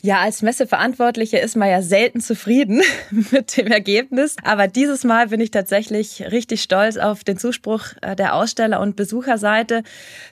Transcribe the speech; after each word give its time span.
Ja, 0.00 0.20
als 0.20 0.42
Messeverantwortliche 0.42 1.38
ist 1.38 1.56
man 1.56 1.68
ja 1.68 1.82
selten 1.82 2.20
zufrieden 2.20 2.82
mit 3.32 3.56
dem 3.56 3.66
Ergebnis. 3.66 4.36
Aber 4.44 4.68
dieses 4.68 5.02
Mal 5.02 5.28
bin 5.28 5.40
ich 5.40 5.50
tatsächlich 5.50 6.22
richtig 6.30 6.62
stolz 6.62 6.96
auf 6.96 7.24
den 7.24 7.36
Zuspruch 7.36 7.94
äh, 8.02 8.14
der 8.14 8.34
Aussteller- 8.34 8.80
und 8.80 8.94
Besucherseite 8.94 9.82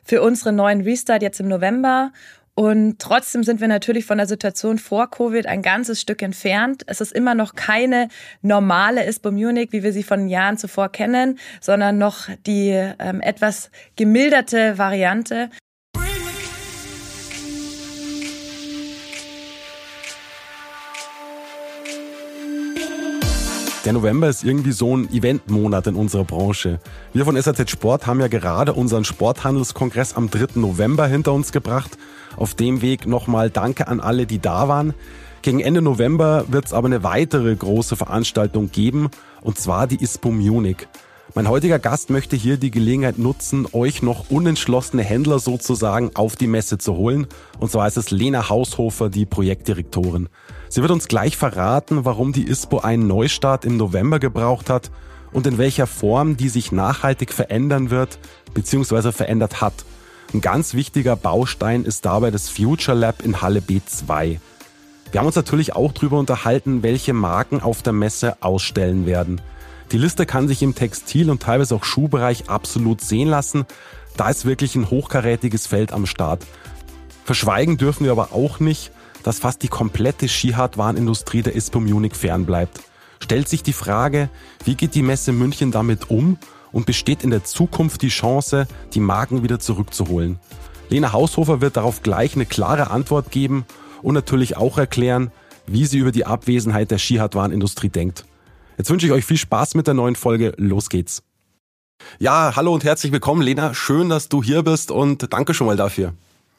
für 0.05 0.23
unseren 0.23 0.55
neuen 0.55 0.83
Restart 0.83 1.23
jetzt 1.23 1.41
im 1.41 1.49
November. 1.49 2.13
Und 2.55 3.01
trotzdem 3.01 3.43
sind 3.43 3.61
wir 3.61 3.69
natürlich 3.69 4.07
von 4.07 4.17
der 4.17 4.27
Situation 4.27 4.79
vor 4.79 5.11
Covid 5.11 5.47
ein 5.47 5.61
ganzes 5.61 6.01
Stück 6.01 6.23
entfernt. 6.23 6.85
Es 6.87 7.03
ist 7.03 7.13
immer 7.13 7.35
noch 7.35 7.55
keine 7.55 8.09
normale 8.41 9.05
ISPO 9.05 9.31
Munich, 9.33 9.73
wie 9.73 9.83
wir 9.83 9.93
sie 9.93 10.05
von 10.05 10.29
Jahren 10.29 10.57
zuvor 10.57 10.89
kennen, 10.89 11.39
sondern 11.61 11.99
noch 11.99 12.29
die 12.47 12.71
ähm, 12.71 13.21
etwas 13.21 13.71
gemilderte 13.97 14.79
Variante. 14.79 15.51
Der 23.87 23.93
November 23.93 24.29
ist 24.29 24.43
irgendwie 24.43 24.73
so 24.73 24.97
ein 24.97 25.09
Eventmonat 25.13 25.87
in 25.87 25.95
unserer 25.95 26.25
Branche. 26.25 26.81
Wir 27.13 27.25
von 27.25 27.41
SAZ 27.41 27.71
Sport 27.71 28.09
haben 28.09 28.19
ja 28.19 28.27
gerade 28.27 28.73
unseren 28.73 29.05
Sporthandelskongress 29.05 30.17
am 30.17 30.29
3. 30.29 30.59
November 30.59 31.07
hinter 31.07 31.33
uns 31.33 31.53
gebracht. 31.53 31.97
Auf 32.37 32.55
dem 32.55 32.83
Weg 32.83 33.07
nochmal 33.07 33.49
Danke 33.49 33.87
an 33.87 34.01
alle, 34.01 34.27
die 34.27 34.41
da 34.41 34.67
waren. 34.67 34.93
Gegen 35.43 35.61
Ende 35.61 35.83
November 35.83 36.47
wird 36.49 36.67
es 36.67 36.73
aber 36.73 36.87
eine 36.87 37.05
weitere 37.05 37.55
große 37.55 37.95
Veranstaltung 37.95 38.73
geben, 38.73 39.09
und 39.41 39.57
zwar 39.57 39.87
die 39.87 40.03
ISPO 40.03 40.33
Munich. 40.33 40.89
Mein 41.37 41.49
heutiger 41.49 41.79
Gast 41.79 42.11
möchte 42.11 42.35
hier 42.35 42.57
die 42.57 42.73
Gelegenheit 42.73 43.19
nutzen, 43.19 43.69
euch 43.71 44.03
noch 44.03 44.31
unentschlossene 44.31 45.05
Händler 45.05 45.39
sozusagen 45.39 46.11
auf 46.15 46.35
die 46.35 46.49
Messe 46.49 46.79
zu 46.79 46.97
holen. 46.97 47.29
Und 47.61 47.71
zwar 47.71 47.87
ist 47.87 47.99
es 47.99 48.11
Lena 48.11 48.49
Haushofer, 48.49 49.11
die 49.11 49.27
Projektdirektorin. 49.27 50.29
Sie 50.69 50.83
wird 50.83 50.91
uns 50.91 51.09
gleich 51.09 51.37
verraten, 51.37 52.05
warum 52.05 52.33
die 52.33 52.47
ISPO 52.47 52.79
einen 52.79 53.07
Neustart 53.07 53.65
im 53.65 53.77
November 53.77 54.19
gebraucht 54.19 54.69
hat 54.69 54.91
und 55.33 55.47
in 55.47 55.59
welcher 55.59 55.87
Form 55.87 56.37
die 56.37 56.49
sich 56.49 56.73
nachhaltig 56.73 57.33
verändern 57.33 57.91
wird 57.91 58.19
bzw. 58.55 59.13
verändert 59.13 59.61
hat. 59.61 59.75
Ein 60.35 60.41
ganz 60.41 60.75
wichtiger 60.75 61.15
Baustein 61.15 61.85
ist 61.85 62.05
dabei 62.05 62.31
das 62.31 62.49
Future 62.49 62.97
Lab 62.97 63.23
in 63.23 63.43
Halle 63.43 63.61
B2. 63.61 64.39
Wir 65.13 65.21
haben 65.21 65.27
uns 65.27 65.37
natürlich 65.37 65.77
auch 65.77 65.93
darüber 65.93 66.19
unterhalten, 66.19 66.83
welche 66.83 67.13
Marken 67.13 67.61
auf 67.63 67.83
der 67.83 67.93
Messe 67.93 68.37
ausstellen 68.43 69.07
werden. 69.07 69.41
Die 69.93 69.99
Liste 69.99 70.27
kann 70.27 70.49
sich 70.49 70.63
im 70.63 70.75
Textil- 70.75 71.31
und 71.31 71.43
teilweise 71.43 71.77
auch 71.77 71.85
Schuhbereich 71.85 72.51
absolut 72.51 73.01
sehen 73.01 73.29
lassen. 73.29 73.67
Da 74.17 74.31
ist 74.31 74.45
wirklich 74.45 74.75
ein 74.75 74.91
hochkarätiges 74.91 75.69
Feld 75.69 75.93
am 75.93 76.07
Start. 76.07 76.45
Verschweigen 77.25 77.77
dürfen 77.77 78.05
wir 78.05 78.13
aber 78.13 78.33
auch 78.33 78.59
nicht, 78.59 78.91
dass 79.27 79.41
fast 79.41 79.65
die 79.65 79.69
komplette 79.69 80.29
Skihardwarenindustrie 80.29 81.43
der 81.43 81.57
ISPO 81.57 81.81
Munich 81.81 82.15
fernbleibt. 82.15 82.79
Stellt 83.19 83.49
sich 83.49 83.65
die 83.65 83.73
Frage, 83.73 84.31
wie 84.65 84.77
geht 84.77 84.95
die 84.95 85.03
Messe 85.03 85.33
München 85.33 85.73
damit 85.73 86.11
um 86.11 86.39
und 86.71 86.87
besteht 86.87 87.25
in 87.25 87.31
der 87.31 87.43
Zukunft 87.43 88.03
die 88.03 88.09
Chance, 88.09 88.69
die 88.95 89.01
Marken 89.01 89.43
wieder 89.43 89.59
zurückzuholen? 89.59 90.39
Lena 90.91 91.13
Haushofer 91.13 91.61
wird 91.61 91.77
darauf 91.77 92.05
gleich 92.05 92.37
eine 92.37 92.47
klare 92.47 92.93
Antwort 92.93 93.33
geben 93.33 93.67
und 94.01 94.15
natürlich 94.15 94.57
auch 94.57 94.79
erklären, 94.79 95.33
wie 95.67 95.87
sie 95.87 95.99
über 95.99 96.13
die 96.13 96.25
Abwesenheit 96.25 96.93
der 96.93 96.99
Skihardwarenindustrie 96.99 97.89
denkt. 97.89 98.25
Jetzt 98.79 98.91
wünsche 98.91 99.07
ich 99.07 99.13
euch 99.13 99.25
viel 99.25 99.39
Spaß 99.39 99.75
mit 99.75 99.89
der 99.89 99.95
neuen 99.95 100.15
Folge. 100.15 100.55
Los 100.57 100.89
geht's. 100.89 101.25
Ja, 102.21 102.53
hallo 102.55 102.73
und 102.73 102.85
herzlich 102.85 103.11
willkommen, 103.11 103.43
Lena. 103.43 103.75
Schön, 103.75 104.09
dass 104.09 104.29
du 104.29 104.41
hier 104.41 104.63
bist 104.63 104.93
und 104.93 105.33
danke 105.33 105.53
schon 105.53 105.67
mal 105.67 105.77
dafür. 105.77 106.13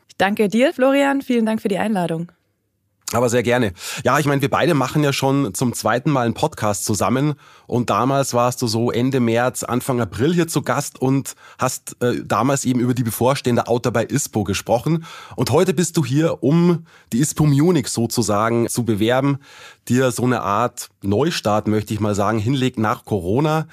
Ich 0.09 0.17
danke 0.17 0.49
dir, 0.49 0.73
Florian. 0.73 1.21
Vielen 1.21 1.45
Dank 1.45 1.61
für 1.61 1.69
die 1.69 1.77
Einladung. 1.77 2.29
Aber 3.13 3.29
sehr 3.29 3.43
gerne. 3.43 3.71
Ja, 4.03 4.19
ich 4.19 4.25
meine, 4.25 4.41
wir 4.41 4.49
beide 4.49 4.73
machen 4.73 5.01
ja 5.01 5.13
schon 5.13 5.53
zum 5.53 5.73
zweiten 5.73 6.11
Mal 6.11 6.25
einen 6.25 6.33
Podcast 6.33 6.83
zusammen. 6.83 7.35
Und 7.65 7.89
damals 7.89 8.33
warst 8.33 8.61
du 8.61 8.67
so 8.67 8.91
Ende 8.91 9.21
März, 9.21 9.63
Anfang 9.63 10.01
April 10.01 10.33
hier 10.33 10.49
zu 10.49 10.61
Gast 10.61 11.01
und 11.01 11.35
hast 11.57 11.95
äh, 12.01 12.21
damals 12.25 12.65
eben 12.65 12.81
über 12.81 12.93
die 12.93 13.03
bevorstehende 13.03 13.67
Auto 13.67 13.91
bei 13.91 14.03
ISPO 14.03 14.43
gesprochen. 14.43 15.05
Und 15.37 15.51
heute 15.51 15.73
bist 15.73 15.95
du 15.95 16.03
hier, 16.03 16.43
um 16.43 16.85
die 17.13 17.19
ISPO 17.19 17.45
Munich 17.45 17.87
sozusagen 17.87 18.67
zu 18.67 18.83
bewerben, 18.83 19.37
dir 19.87 20.11
so 20.11 20.23
eine 20.23 20.41
Art 20.41 20.89
Neustart, 21.01 21.67
möchte 21.67 21.93
ich 21.93 22.01
mal 22.01 22.13
sagen, 22.13 22.39
hinlegt 22.39 22.77
nach 22.77 23.05
Corona. 23.05 23.67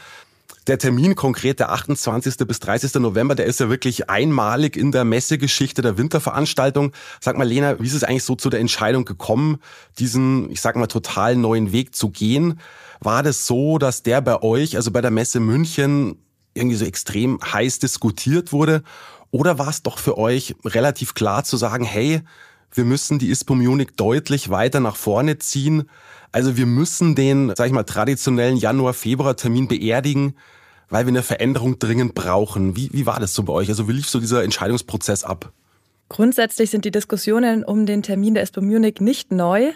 Der 0.66 0.78
Termin 0.78 1.14
konkret, 1.14 1.60
der 1.60 1.72
28. 1.72 2.38
bis 2.46 2.58
30. 2.58 2.94
November, 2.94 3.34
der 3.34 3.44
ist 3.44 3.60
ja 3.60 3.68
wirklich 3.68 4.08
einmalig 4.08 4.78
in 4.78 4.92
der 4.92 5.04
Messegeschichte 5.04 5.82
der 5.82 5.98
Winterveranstaltung. 5.98 6.92
Sag 7.20 7.36
mal, 7.36 7.46
Lena, 7.46 7.78
wie 7.80 7.86
ist 7.86 7.92
es 7.92 8.02
eigentlich 8.02 8.24
so 8.24 8.34
zu 8.34 8.48
der 8.48 8.60
Entscheidung 8.60 9.04
gekommen, 9.04 9.58
diesen, 9.98 10.50
ich 10.50 10.62
sag 10.62 10.76
mal, 10.76 10.86
total 10.86 11.36
neuen 11.36 11.72
Weg 11.72 11.94
zu 11.94 12.08
gehen? 12.08 12.60
War 13.00 13.22
das 13.22 13.46
so, 13.46 13.76
dass 13.76 14.02
der 14.02 14.22
bei 14.22 14.42
euch, 14.42 14.76
also 14.76 14.90
bei 14.90 15.02
der 15.02 15.10
Messe 15.10 15.38
München, 15.38 16.16
irgendwie 16.54 16.76
so 16.76 16.86
extrem 16.86 17.38
heiß 17.42 17.80
diskutiert 17.80 18.52
wurde? 18.52 18.82
Oder 19.30 19.58
war 19.58 19.68
es 19.68 19.82
doch 19.82 19.98
für 19.98 20.16
euch 20.16 20.54
relativ 20.64 21.12
klar 21.12 21.44
zu 21.44 21.58
sagen, 21.58 21.84
hey, 21.84 22.22
wir 22.72 22.84
müssen 22.84 23.18
die 23.18 23.30
ISPO 23.30 23.54
Munich 23.54 23.90
deutlich 23.96 24.48
weiter 24.48 24.80
nach 24.80 24.96
vorne 24.96 25.38
ziehen. 25.38 25.90
Also 26.34 26.56
wir 26.56 26.66
müssen 26.66 27.14
den, 27.14 27.52
sag 27.54 27.68
ich 27.68 27.72
mal, 27.72 27.84
traditionellen 27.84 28.56
Januar-Februar-Termin 28.56 29.68
beerdigen, 29.68 30.34
weil 30.88 31.06
wir 31.06 31.12
eine 31.12 31.22
Veränderung 31.22 31.78
dringend 31.78 32.14
brauchen. 32.16 32.74
Wie, 32.74 32.90
wie 32.92 33.06
war 33.06 33.20
das 33.20 33.34
so 33.34 33.44
bei 33.44 33.52
euch? 33.52 33.68
Also 33.68 33.86
wie 33.86 33.92
lief 33.92 34.08
so 34.08 34.18
dieser 34.18 34.42
Entscheidungsprozess 34.42 35.22
ab? 35.22 35.52
Grundsätzlich 36.08 36.70
sind 36.70 36.84
die 36.84 36.90
Diskussionen 36.90 37.62
um 37.62 37.86
den 37.86 38.02
Termin 38.02 38.34
der 38.34 38.42
ISPO 38.42 38.62
Munich 38.62 38.96
nicht 38.98 39.30
neu. 39.30 39.74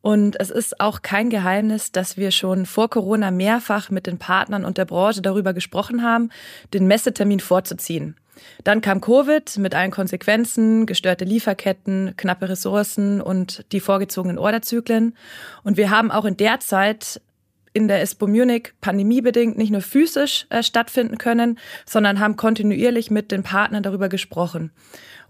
Und 0.00 0.34
es 0.40 0.50
ist 0.50 0.80
auch 0.80 1.02
kein 1.02 1.30
Geheimnis, 1.30 1.92
dass 1.92 2.16
wir 2.16 2.32
schon 2.32 2.66
vor 2.66 2.90
Corona 2.90 3.30
mehrfach 3.30 3.90
mit 3.90 4.08
den 4.08 4.18
Partnern 4.18 4.64
und 4.64 4.78
der 4.78 4.86
Branche 4.86 5.22
darüber 5.22 5.52
gesprochen 5.52 6.02
haben, 6.02 6.30
den 6.74 6.88
Messetermin 6.88 7.38
vorzuziehen. 7.38 8.16
Dann 8.64 8.80
kam 8.80 9.00
Covid 9.00 9.58
mit 9.58 9.74
allen 9.74 9.90
Konsequenzen, 9.90 10.86
gestörte 10.86 11.24
Lieferketten, 11.24 12.14
knappe 12.16 12.48
Ressourcen 12.48 13.20
und 13.20 13.64
die 13.72 13.80
vorgezogenen 13.80 14.38
Orderzyklen. 14.38 15.16
Und 15.62 15.76
wir 15.76 15.90
haben 15.90 16.10
auch 16.10 16.24
in 16.24 16.36
der 16.36 16.60
Zeit 16.60 17.20
in 17.72 17.88
der 17.88 18.02
ISPO 18.02 18.26
Munich 18.26 18.72
pandemiebedingt 18.80 19.56
nicht 19.56 19.70
nur 19.70 19.80
physisch 19.80 20.46
äh, 20.50 20.62
stattfinden 20.62 21.18
können, 21.18 21.58
sondern 21.86 22.18
haben 22.18 22.36
kontinuierlich 22.36 23.10
mit 23.10 23.30
den 23.30 23.42
Partnern 23.42 23.82
darüber 23.82 24.08
gesprochen. 24.08 24.72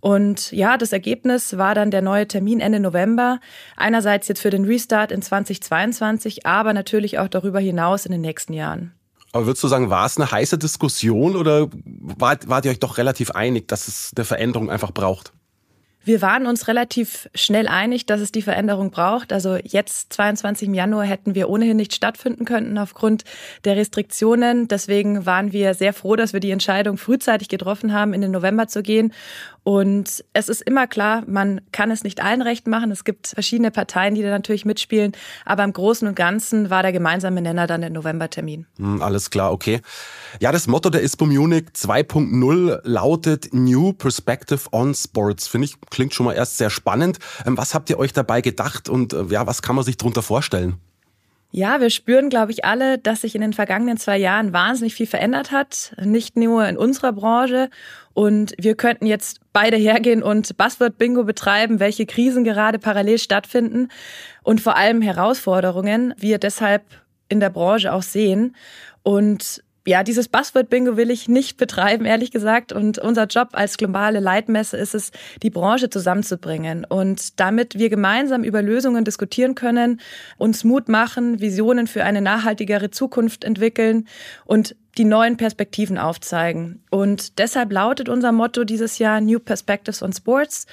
Und 0.00 0.50
ja, 0.52 0.78
das 0.78 0.92
Ergebnis 0.92 1.58
war 1.58 1.74
dann 1.74 1.90
der 1.90 2.00
neue 2.00 2.26
Termin 2.26 2.60
Ende 2.60 2.80
November. 2.80 3.38
Einerseits 3.76 4.28
jetzt 4.28 4.40
für 4.40 4.50
den 4.50 4.64
Restart 4.64 5.12
in 5.12 5.20
2022, 5.20 6.46
aber 6.46 6.72
natürlich 6.72 7.18
auch 7.18 7.28
darüber 7.28 7.60
hinaus 7.60 8.06
in 8.06 8.12
den 8.12 8.22
nächsten 8.22 8.54
Jahren. 8.54 8.94
Aber 9.32 9.46
würdest 9.46 9.62
du 9.62 9.68
sagen, 9.68 9.90
war 9.90 10.06
es 10.06 10.16
eine 10.16 10.30
heiße 10.30 10.58
Diskussion 10.58 11.36
oder 11.36 11.68
wart, 11.84 12.48
wart 12.48 12.64
ihr 12.64 12.70
euch 12.70 12.80
doch 12.80 12.98
relativ 12.98 13.30
einig, 13.30 13.68
dass 13.68 13.86
es 13.88 14.12
eine 14.16 14.24
Veränderung 14.24 14.70
einfach 14.70 14.90
braucht? 14.90 15.32
Wir 16.02 16.22
waren 16.22 16.46
uns 16.46 16.66
relativ 16.66 17.28
schnell 17.34 17.68
einig, 17.68 18.06
dass 18.06 18.22
es 18.22 18.32
die 18.32 18.40
Veränderung 18.40 18.90
braucht. 18.90 19.34
Also 19.34 19.56
jetzt, 19.56 20.14
22. 20.14 20.70
Januar, 20.70 21.04
hätten 21.04 21.34
wir 21.34 21.50
ohnehin 21.50 21.76
nicht 21.76 21.94
stattfinden 21.94 22.46
können 22.46 22.78
aufgrund 22.78 23.24
der 23.64 23.76
Restriktionen. 23.76 24.66
Deswegen 24.66 25.26
waren 25.26 25.52
wir 25.52 25.74
sehr 25.74 25.92
froh, 25.92 26.16
dass 26.16 26.32
wir 26.32 26.40
die 26.40 26.52
Entscheidung 26.52 26.96
frühzeitig 26.96 27.48
getroffen 27.48 27.92
haben, 27.92 28.14
in 28.14 28.22
den 28.22 28.30
November 28.30 28.66
zu 28.66 28.82
gehen. 28.82 29.12
Und 29.70 30.24
es 30.32 30.48
ist 30.48 30.62
immer 30.62 30.88
klar, 30.88 31.22
man 31.28 31.60
kann 31.70 31.92
es 31.92 32.02
nicht 32.02 32.20
allen 32.20 32.42
recht 32.42 32.66
machen. 32.66 32.90
Es 32.90 33.04
gibt 33.04 33.28
verschiedene 33.28 33.70
Parteien, 33.70 34.16
die 34.16 34.22
da 34.22 34.30
natürlich 34.30 34.64
mitspielen. 34.64 35.12
Aber 35.44 35.62
im 35.62 35.72
Großen 35.72 36.08
und 36.08 36.16
Ganzen 36.16 36.70
war 36.70 36.82
der 36.82 36.90
gemeinsame 36.90 37.40
Nenner 37.40 37.68
dann 37.68 37.80
der 37.80 37.90
Novembertermin. 37.90 38.66
Hm, 38.78 39.00
alles 39.00 39.30
klar, 39.30 39.52
okay. 39.52 39.80
Ja, 40.40 40.50
das 40.50 40.66
Motto 40.66 40.90
der 40.90 41.02
ISPO 41.02 41.26
Munich 41.26 41.66
2.0 41.72 42.80
lautet 42.82 43.54
New 43.54 43.92
Perspective 43.92 44.62
on 44.72 44.92
Sports. 44.92 45.46
Finde 45.46 45.66
ich, 45.66 45.80
klingt 45.88 46.14
schon 46.14 46.26
mal 46.26 46.32
erst 46.32 46.58
sehr 46.58 46.70
spannend. 46.70 47.20
Ähm, 47.46 47.56
was 47.56 47.72
habt 47.72 47.90
ihr 47.90 47.98
euch 48.00 48.12
dabei 48.12 48.40
gedacht 48.40 48.88
und 48.88 49.12
äh, 49.12 49.26
ja, 49.28 49.46
was 49.46 49.62
kann 49.62 49.76
man 49.76 49.84
sich 49.84 49.96
darunter 49.96 50.22
vorstellen? 50.22 50.80
Ja, 51.52 51.80
wir 51.80 51.90
spüren, 51.90 52.30
glaube 52.30 52.52
ich, 52.52 52.64
alle, 52.64 52.98
dass 52.98 53.22
sich 53.22 53.34
in 53.34 53.40
den 53.40 53.52
vergangenen 53.52 53.96
zwei 53.96 54.16
Jahren 54.18 54.52
wahnsinnig 54.52 54.94
viel 54.94 55.06
verändert 55.06 55.50
hat. 55.50 55.92
Nicht 56.00 56.36
nur 56.36 56.68
in 56.68 56.76
unserer 56.76 57.12
Branche. 57.12 57.70
Und 58.14 58.54
wir 58.56 58.76
könnten 58.76 59.06
jetzt 59.06 59.40
beide 59.52 59.76
hergehen 59.76 60.22
und 60.22 60.56
Buzzword-Bingo 60.56 61.24
betreiben, 61.24 61.80
welche 61.80 62.06
Krisen 62.06 62.44
gerade 62.44 62.78
parallel 62.78 63.18
stattfinden 63.18 63.88
und 64.42 64.60
vor 64.60 64.76
allem 64.76 65.02
Herausforderungen 65.02 66.14
wir 66.16 66.38
deshalb 66.38 66.82
in 67.28 67.40
der 67.40 67.50
Branche 67.50 67.92
auch 67.92 68.02
sehen. 68.02 68.54
Und 69.02 69.62
ja, 69.86 70.02
dieses 70.02 70.28
Buzzword-Bingo 70.28 70.96
will 70.96 71.10
ich 71.10 71.28
nicht 71.28 71.56
betreiben, 71.56 72.04
ehrlich 72.04 72.30
gesagt. 72.30 72.72
Und 72.72 72.98
unser 72.98 73.26
Job 73.26 73.48
als 73.52 73.78
globale 73.78 74.20
Leitmesse 74.20 74.76
ist 74.76 74.94
es, 74.94 75.10
die 75.42 75.50
Branche 75.50 75.88
zusammenzubringen 75.88 76.84
und 76.84 77.40
damit 77.40 77.78
wir 77.78 77.88
gemeinsam 77.88 78.44
über 78.44 78.62
Lösungen 78.62 79.04
diskutieren 79.04 79.54
können, 79.54 80.00
uns 80.36 80.64
Mut 80.64 80.88
machen, 80.88 81.40
Visionen 81.40 81.86
für 81.86 82.04
eine 82.04 82.20
nachhaltigere 82.20 82.90
Zukunft 82.90 83.44
entwickeln 83.44 84.06
und 84.44 84.76
die 85.00 85.06
neuen 85.06 85.38
Perspektiven 85.38 85.96
aufzeigen. 85.96 86.82
Und 86.90 87.38
deshalb 87.38 87.72
lautet 87.72 88.10
unser 88.10 88.32
Motto 88.32 88.64
dieses 88.64 88.98
Jahr 88.98 89.22
New 89.22 89.38
Perspectives 89.38 90.02
on 90.02 90.12
Sports. 90.12 90.66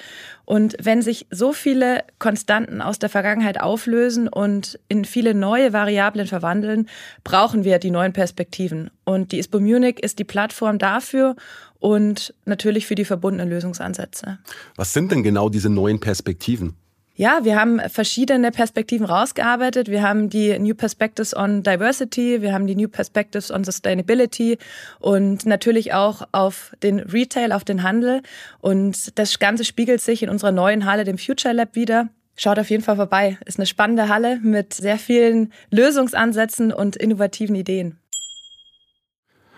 Und 0.44 0.76
wenn 0.82 1.00
sich 1.00 1.26
so 1.30 1.54
viele 1.54 2.04
Konstanten 2.18 2.82
aus 2.82 2.98
der 2.98 3.08
Vergangenheit 3.08 3.58
auflösen 3.58 4.28
und 4.28 4.78
in 4.86 5.06
viele 5.06 5.32
neue 5.32 5.72
Variablen 5.72 6.26
verwandeln, 6.26 6.90
brauchen 7.24 7.64
wir 7.64 7.78
die 7.78 7.90
neuen 7.90 8.12
Perspektiven. 8.12 8.90
Und 9.06 9.32
die 9.32 9.38
ISPO 9.38 9.60
Munich 9.60 9.98
ist 9.98 10.18
die 10.18 10.24
Plattform 10.24 10.78
dafür 10.78 11.34
und 11.78 12.34
natürlich 12.44 12.86
für 12.86 12.96
die 12.96 13.06
verbundenen 13.06 13.48
Lösungsansätze. 13.48 14.40
Was 14.76 14.92
sind 14.92 15.10
denn 15.10 15.22
genau 15.22 15.48
diese 15.48 15.70
neuen 15.70 16.00
Perspektiven? 16.00 16.76
Ja, 17.20 17.40
wir 17.42 17.60
haben 17.60 17.80
verschiedene 17.88 18.52
Perspektiven 18.52 19.04
rausgearbeitet. 19.04 19.88
Wir 19.88 20.04
haben 20.04 20.30
die 20.30 20.56
New 20.56 20.76
Perspectives 20.76 21.36
on 21.36 21.64
Diversity, 21.64 22.42
wir 22.42 22.52
haben 22.52 22.68
die 22.68 22.76
New 22.76 22.86
Perspectives 22.86 23.50
on 23.50 23.64
Sustainability 23.64 24.56
und 25.00 25.44
natürlich 25.44 25.92
auch 25.94 26.28
auf 26.30 26.70
den 26.80 27.00
Retail, 27.00 27.50
auf 27.50 27.64
den 27.64 27.82
Handel. 27.82 28.22
Und 28.60 29.18
das 29.18 29.40
Ganze 29.40 29.64
spiegelt 29.64 30.00
sich 30.00 30.22
in 30.22 30.28
unserer 30.28 30.52
neuen 30.52 30.84
Halle, 30.84 31.02
dem 31.02 31.18
Future 31.18 31.52
Lab, 31.52 31.74
wieder. 31.74 32.08
Schaut 32.36 32.60
auf 32.60 32.70
jeden 32.70 32.84
Fall 32.84 32.94
vorbei. 32.94 33.36
Ist 33.46 33.58
eine 33.58 33.66
spannende 33.66 34.08
Halle 34.08 34.38
mit 34.44 34.74
sehr 34.74 34.96
vielen 34.96 35.52
Lösungsansätzen 35.72 36.72
und 36.72 36.94
innovativen 36.94 37.56
Ideen. 37.56 37.98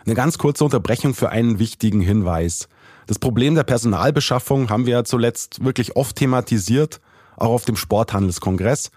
Eine 0.06 0.14
ganz 0.14 0.38
kurze 0.38 0.64
Unterbrechung 0.64 1.12
für 1.12 1.28
einen 1.28 1.58
wichtigen 1.58 2.00
Hinweis. 2.00 2.70
Das 3.06 3.18
Problem 3.18 3.54
der 3.54 3.64
Personalbeschaffung 3.64 4.70
haben 4.70 4.86
wir 4.86 4.94
ja 4.94 5.04
zuletzt 5.04 5.62
wirklich 5.62 5.94
oft 5.96 6.16
thematisiert 6.16 7.02
auch 7.40 7.50
auf 7.50 7.64
dem 7.64 7.76
Sporthandelskongress. 7.76 8.90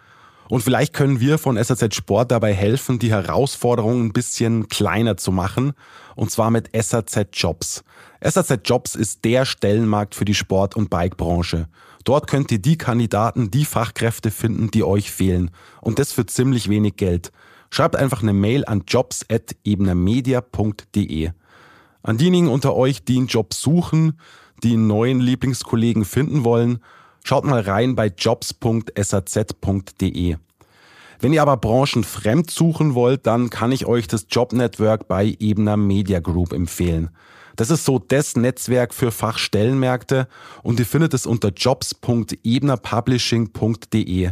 Und 0.49 0.61
vielleicht 0.61 0.93
können 0.93 1.19
wir 1.19 1.37
von 1.37 1.61
SAZ 1.61 1.95
Sport 1.95 2.31
dabei 2.31 2.53
helfen, 2.53 2.99
die 2.99 3.11
Herausforderungen 3.11 4.05
ein 4.05 4.13
bisschen 4.13 4.67
kleiner 4.67 5.17
zu 5.17 5.31
machen. 5.31 5.73
Und 6.15 6.31
zwar 6.31 6.51
mit 6.51 6.69
SAZ 6.79 7.27
Jobs. 7.33 7.83
SAZ 8.21 8.59
Jobs 8.65 8.95
ist 8.95 9.25
der 9.25 9.45
Stellenmarkt 9.45 10.15
für 10.15 10.25
die 10.25 10.35
Sport- 10.35 10.75
und 10.75 10.89
Bikebranche. 10.89 11.67
Dort 12.03 12.27
könnt 12.27 12.51
ihr 12.51 12.59
die 12.59 12.77
Kandidaten, 12.77 13.49
die 13.49 13.63
Fachkräfte 13.65 14.29
finden, 14.29 14.69
die 14.69 14.83
euch 14.83 15.09
fehlen. 15.11 15.49
Und 15.81 15.97
das 15.99 16.11
für 16.11 16.25
ziemlich 16.25 16.67
wenig 16.69 16.97
Geld. 16.97 17.31
Schreibt 17.69 17.95
einfach 17.95 18.21
eine 18.21 18.33
Mail 18.33 18.65
an 18.65 18.83
jobs.ebnermedia.de. 18.87 21.31
An 22.03 22.17
diejenigen 22.17 22.49
unter 22.49 22.75
euch, 22.75 23.05
die 23.05 23.17
einen 23.17 23.27
Job 23.27 23.53
suchen, 23.53 24.19
die 24.61 24.73
einen 24.73 24.87
neuen 24.87 25.21
Lieblingskollegen 25.21 26.03
finden 26.05 26.43
wollen 26.43 26.79
Schaut 27.25 27.45
mal 27.45 27.61
rein 27.61 27.95
bei 27.95 28.07
jobs.saz.de. 28.07 30.35
Wenn 31.19 31.31
ihr 31.31 31.41
aber 31.41 31.55
branchenfremd 31.55 32.51
suchen 32.51 32.95
wollt, 32.95 33.25
dann 33.25 33.49
kann 33.49 33.71
ich 33.71 33.85
euch 33.85 34.07
das 34.07 34.25
Jobnetwork 34.29 35.07
bei 35.07 35.37
Ebner 35.39 35.77
Media 35.77 36.19
Group 36.19 36.51
empfehlen. 36.51 37.11
Das 37.55 37.69
ist 37.69 37.85
so 37.85 37.97
das 37.99 38.35
Netzwerk 38.35 38.93
für 38.93 39.11
Fachstellenmärkte 39.11 40.27
und 40.63 40.79
ihr 40.79 40.85
findet 40.85 41.13
es 41.13 41.25
unter 41.25 41.47
jobs.ebnerpublishing.de. 41.49 44.31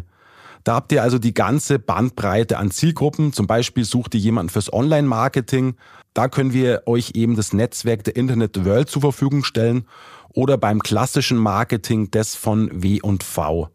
Da 0.63 0.75
habt 0.75 0.91
ihr 0.91 1.01
also 1.01 1.17
die 1.17 1.33
ganze 1.33 1.79
Bandbreite 1.79 2.57
an 2.57 2.71
Zielgruppen. 2.71 3.31
Zum 3.31 3.47
Beispiel 3.47 3.85
sucht 3.85 4.15
ihr 4.15 4.19
jemanden 4.19 4.49
fürs 4.49 4.71
Online-Marketing. 4.71 5.75
Da 6.13 6.27
können 6.27 6.53
wir 6.53 6.83
euch 6.87 7.11
eben 7.15 7.35
das 7.35 7.53
Netzwerk 7.53 8.03
der 8.03 8.15
Internet 8.15 8.63
World 8.65 8.89
zur 8.89 9.01
Verfügung 9.01 9.45
stellen 9.45 9.85
oder 10.33 10.57
beim 10.57 10.79
klassischen 10.79 11.37
Marketing 11.37 12.11
des 12.11 12.35
von 12.35 12.69
W&V. 12.73 13.69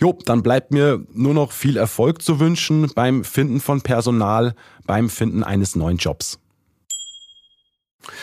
Jo, 0.00 0.18
dann 0.24 0.42
bleibt 0.42 0.72
mir 0.72 1.04
nur 1.12 1.34
noch 1.34 1.52
viel 1.52 1.76
Erfolg 1.76 2.22
zu 2.22 2.40
wünschen 2.40 2.90
beim 2.94 3.24
Finden 3.24 3.60
von 3.60 3.82
Personal, 3.82 4.54
beim 4.86 5.10
Finden 5.10 5.44
eines 5.44 5.76
neuen 5.76 5.98
Jobs. 5.98 6.38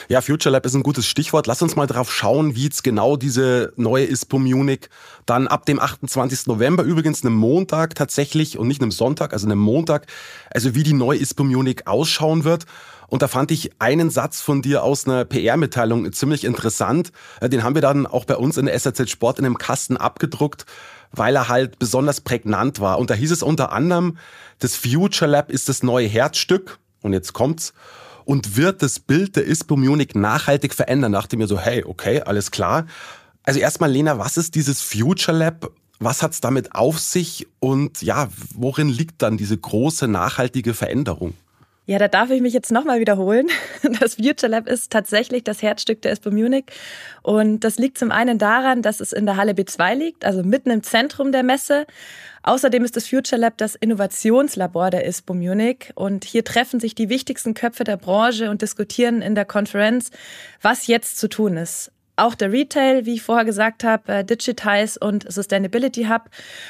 Ja, 0.08 0.22
Future 0.22 0.52
Lab 0.52 0.66
ist 0.66 0.74
ein 0.74 0.84
gutes 0.84 1.06
Stichwort. 1.06 1.48
Lass 1.48 1.62
uns 1.62 1.76
mal 1.76 1.88
drauf 1.88 2.12
schauen, 2.12 2.56
wie 2.56 2.64
jetzt 2.64 2.84
genau 2.84 3.18
diese 3.18 3.74
neue 3.76 4.06
ISPO 4.06 4.40
Munich 4.40 4.90
dann 5.26 5.48
ab 5.48 5.66
dem 5.66 5.80
28. 5.80 6.48
November, 6.48 6.84
übrigens 6.84 7.24
einem 7.24 7.36
Montag 7.36 7.96
tatsächlich 7.96 8.58
und 8.58 8.68
nicht 8.68 8.82
einem 8.82 8.92
Sonntag, 8.92 9.34
also 9.34 9.46
einem 9.46 9.60
Montag, 9.60 10.08
also 10.52 10.76
wie 10.76 10.84
die 10.84 10.94
neue 10.94 11.20
ISPO 11.20 11.44
Munich 11.44 11.88
ausschauen 11.88 12.44
wird. 12.44 12.66
Und 13.08 13.22
da 13.22 13.28
fand 13.28 13.52
ich 13.52 13.72
einen 13.80 14.10
Satz 14.10 14.42
von 14.42 14.62
dir 14.62 14.84
aus 14.84 15.06
einer 15.06 15.26
PR-Mitteilung 15.26 16.12
ziemlich 16.12 16.44
interessant. 16.44 17.12
Äh, 17.40 17.50
den 17.50 17.64
haben 17.64 17.76
wir 17.76 17.82
dann 17.82 18.08
auch 18.08 18.26
bei 18.26 18.36
uns 18.36 18.58
in 18.58 18.66
der 18.66 18.78
SAZ 18.78 19.10
Sport 19.10 19.40
in 19.40 19.46
einem 19.46 19.58
Kasten 19.58 19.98
abgedruckt, 19.98 20.66
weil 21.12 21.36
er 21.36 21.48
halt 21.48 21.78
besonders 21.78 22.22
prägnant 22.22 22.80
war. 22.80 22.98
Und 22.98 23.10
da 23.10 23.14
hieß 23.14 23.32
es 23.32 23.44
unter 23.44 23.72
anderem, 23.72 24.18
das 24.60 24.76
Future 24.76 25.30
Lab 25.30 25.52
ist 25.52 25.70
das 25.70 25.84
neue 25.84 26.08
Herzstück. 26.08 26.80
Und 27.02 27.14
jetzt 27.14 27.34
kommt's 27.34 27.74
und 28.26 28.58
wird 28.58 28.82
das 28.82 29.00
Bild 29.00 29.36
der 29.36 29.46
ISPO 29.46 29.78
Munich 29.78 30.16
nachhaltig 30.16 30.74
verändern. 30.74 31.16
Ich 31.30 31.38
mir 31.38 31.48
so, 31.48 31.60
hey, 31.60 31.84
okay, 31.86 32.22
alles 32.22 32.52
klar. 32.52 32.86
Also 33.44 33.60
erstmal, 33.60 33.92
Lena, 33.92 34.18
was 34.18 34.38
ist 34.38 34.56
dieses 34.56 34.82
Future 34.82 35.38
Lab? 35.38 35.72
Was 36.00 36.24
hat's 36.24 36.42
damit 36.42 36.76
auf 36.76 37.00
sich? 37.00 37.48
Und 37.60 38.02
ja, 38.02 38.28
worin 38.54 38.90
liegt 38.90 39.22
dann 39.22 39.38
diese 39.38 39.58
große 39.58 40.08
nachhaltige 40.08 40.74
Veränderung? 40.74 41.36
Ja, 41.88 42.00
da 42.00 42.08
darf 42.08 42.32
ich 42.32 42.42
mich 42.42 42.54
jetzt 42.54 42.72
nochmal 42.72 43.00
wiederholen. 43.00 43.48
Das 44.02 44.16
Future 44.16 44.48
Lab 44.48 44.68
ist 44.68 44.92
tatsächlich 44.92 45.44
das 45.44 45.62
Herzstück 45.62 46.02
der 46.02 46.12
ISPO 46.12 46.32
Munich. 46.32 46.66
Und 47.22 47.60
das 47.60 47.78
liegt 47.78 48.00
zum 48.00 48.12
einen 48.12 48.40
daran, 48.40 48.82
dass 48.82 49.00
es 49.00 49.14
in 49.14 49.28
der 49.28 49.38
Halle 49.38 49.52
B2 49.52 49.94
liegt, 49.94 50.26
also 50.26 50.42
mitten 50.44 50.72
im 50.72 50.82
Zentrum 50.82 51.32
der 51.32 51.44
Messe. 51.44 51.86
Außerdem 52.42 52.84
ist 52.84 52.96
das 52.96 53.08
Future 53.08 53.40
Lab 53.40 53.58
das 53.58 53.76
Innovationslabor 53.76 54.90
der 54.90 55.06
ISPO 55.06 55.36
Munich. 55.36 55.92
Und 55.94 56.26
hier 56.26 56.44
treffen 56.44 56.80
sich 56.80 56.96
die 56.96 57.10
wichtigsten 57.10 57.54
Köpfe 57.54 57.84
der 57.84 57.98
Branche 57.98 58.50
und 58.50 58.64
diskutieren 58.64 59.22
in 59.22 59.36
der 59.36 59.46
Konferenz, 59.46 60.10
was 60.62 60.88
jetzt 60.88 61.18
zu 61.18 61.28
tun 61.28 61.58
ist. 61.58 61.92
Auch 62.18 62.34
der 62.34 62.52
Retail, 62.52 63.06
wie 63.06 63.16
ich 63.16 63.22
vorher 63.22 63.46
gesagt 63.46 63.84
habe, 63.84 64.12
äh, 64.12 64.26
Digitize 64.26 64.98
und 65.00 65.32
Sustainability 65.32 66.06
Hub, 66.06 66.30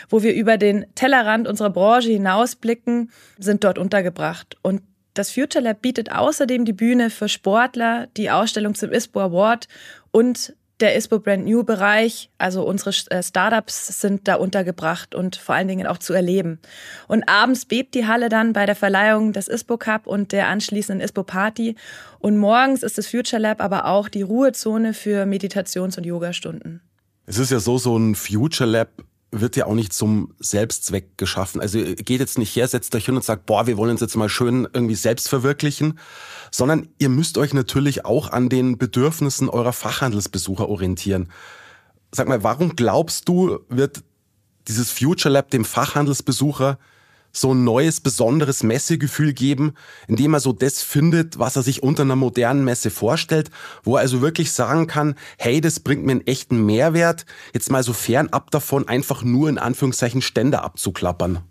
wo 0.10 0.24
wir 0.24 0.34
über 0.34 0.58
den 0.58 0.86
Tellerrand 0.96 1.48
unserer 1.48 1.70
Branche 1.70 2.10
hinausblicken, 2.10 3.12
sind 3.38 3.64
dort 3.64 3.78
untergebracht. 3.78 4.58
Und 4.62 4.82
das 5.16 5.32
Future 5.32 5.64
Lab 5.64 5.82
bietet 5.82 6.12
außerdem 6.12 6.66
die 6.66 6.74
Bühne 6.74 7.10
für 7.10 7.28
Sportler, 7.28 8.07
die 8.16 8.30
Ausstellung 8.30 8.76
zum 8.76 8.92
ISPO 8.92 9.19
Award 9.19 9.68
und 10.12 10.54
der 10.81 10.95
ISPO 10.98 11.19
Brand 11.19 11.45
New 11.45 11.64
Bereich, 11.64 12.30
also 12.38 12.64
unsere 12.64 12.92
äh, 13.10 13.24
Startups 13.24 14.02
sind 14.02 14.28
da 14.28 14.36
untergebracht 14.36 15.16
und 15.16 15.38
vor 15.38 15.56
allen 15.56 15.69
Dingen 15.69 15.88
auch 15.88 15.98
zu 15.98 16.14
erleben. 16.14 16.60
Und 17.07 17.30
abends 17.30 17.66
bebt 17.66 17.95
die 17.95 18.07
Halle 18.07 18.28
dann 18.28 18.52
bei 18.52 18.66
der 18.66 18.76
Verleihung 18.76 19.31
des 19.31 19.48
ISPO 19.48 19.78
Cup 19.78 20.06
und 20.06 20.34
der 20.34 20.48
anschließenden 20.48 21.04
ISPO 21.04 21.24
Party. 21.24 21.76
Und 22.19 22.38
morgens 22.38 22.84
ist 22.84 22.98
das 22.98 23.07
Future 23.07 23.42
Lab 23.42 23.62
aber 23.62 23.86
auch 23.86 24.10
die 24.10 24.22
Ruhezone 24.22 24.94
für 24.94 25.26
Meditations- 25.26 25.98
und 25.98 26.06
Yogastunden. 26.06 26.81
Es 27.26 27.40
ist 27.40 27.52
ja 27.52 27.60
so, 27.60 27.78
so 27.78 27.98
ein 27.98 28.14
Future 28.14 28.69
Lab 28.69 28.90
wird 29.42 29.56
ja 29.56 29.65
auch 29.65 29.73
nicht 29.73 29.94
zum 29.94 30.33
Selbstzweck 30.39 31.18
geschaffen. 31.18 31.61
Also 31.61 31.80
geht 31.80 32.19
jetzt 32.19 32.37
nicht 32.37 32.56
her, 32.56 32.68
setzt 32.68 32.95
euch 32.95 33.06
hin 33.06 33.15
und 33.15 33.23
sagt, 33.23 33.45
boah, 33.45 33.68
wir 33.68 33.77
wollen 33.77 33.92
uns 33.92 34.01
jetzt 34.01 34.15
mal 34.15 34.30
schön 34.30 34.68
irgendwie 34.73 34.95
selbst 34.95 35.30
verwirklichen, 35.30 35.99
sondern 36.51 36.87
ihr 36.97 37.09
müsst 37.09 37.37
euch 37.37 37.54
natürlich 37.54 38.06
auch 38.06 38.31
an 38.31 38.49
den 38.49 38.77
Bedürfnissen 38.77 39.49
eurer 39.49 39.73
Fachhandelsbesucher 39.73 40.69
orientieren. 40.69 41.30
Sag 42.11 42.27
mal, 42.27 42.44
warum 42.44 42.75
glaubst 42.75 43.27
du, 43.27 43.59
wird 43.69 44.04
dieses 44.68 44.92
Future 44.92 45.33
Lab 45.33 45.49
dem 45.51 45.65
Fachhandelsbesucher 45.65 46.80
so 47.35 47.54
ein 47.54 47.63
neues, 47.63 48.01
besonderes 48.01 48.63
Messegefühl 48.63 49.33
geben, 49.33 49.73
indem 50.07 50.33
er 50.33 50.39
so 50.39 50.54
das 50.54 50.81
findet, 50.81 51.37
was 51.39 51.56
er 51.56 51.63
sich 51.63 51.83
unter 51.83 52.04
einer 52.04 52.15
modernen 52.15 52.63
Messe 52.63 52.89
vorstellt, 52.89 53.51
wo 53.83 53.95
er 53.95 54.01
also 54.01 54.21
wirklich 54.21 54.51
sagen 54.51 54.87
kann, 54.87 55.15
hey, 55.37 55.61
das 55.61 55.80
bringt 55.80 56.06
mir 56.06 56.13
einen 56.13 56.27
echten 56.27 56.65
Mehrwert, 56.65 57.25
jetzt 57.54 57.71
mal 57.71 57.83
so 57.83 57.94
fernab 57.94 58.51
davon, 58.51 58.87
einfach 58.87 59.23
nur 59.23 59.49
in 59.49 59.57
Anführungszeichen 59.57 60.21
Stände 60.21 60.61
abzuklappern. 60.61 61.44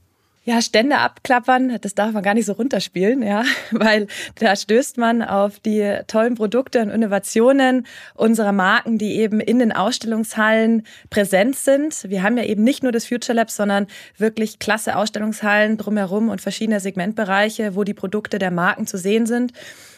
Ja, 0.46 0.60
Stände 0.60 0.98
abklappern, 0.98 1.78
das 1.80 1.94
darf 1.94 2.12
man 2.12 2.22
gar 2.22 2.34
nicht 2.34 2.44
so 2.44 2.52
runterspielen, 2.52 3.22
ja, 3.22 3.44
weil 3.70 4.08
da 4.38 4.54
stößt 4.54 4.98
man 4.98 5.22
auf 5.22 5.58
die 5.58 6.00
tollen 6.06 6.34
Produkte 6.34 6.82
und 6.82 6.90
Innovationen 6.90 7.86
unserer 8.14 8.52
Marken, 8.52 8.98
die 8.98 9.16
eben 9.16 9.40
in 9.40 9.58
den 9.58 9.72
Ausstellungshallen 9.72 10.82
präsent 11.08 11.56
sind. 11.56 12.10
Wir 12.10 12.22
haben 12.22 12.36
ja 12.36 12.44
eben 12.44 12.62
nicht 12.62 12.82
nur 12.82 12.92
das 12.92 13.06
Future 13.06 13.34
Lab, 13.34 13.50
sondern 13.50 13.86
wirklich 14.18 14.58
klasse 14.58 14.96
Ausstellungshallen 14.96 15.78
drumherum 15.78 16.28
und 16.28 16.42
verschiedene 16.42 16.78
Segmentbereiche, 16.78 17.74
wo 17.74 17.82
die 17.84 17.94
Produkte 17.94 18.38
der 18.38 18.50
Marken 18.50 18.86
zu 18.86 18.98
sehen 18.98 19.24
sind. 19.24 19.54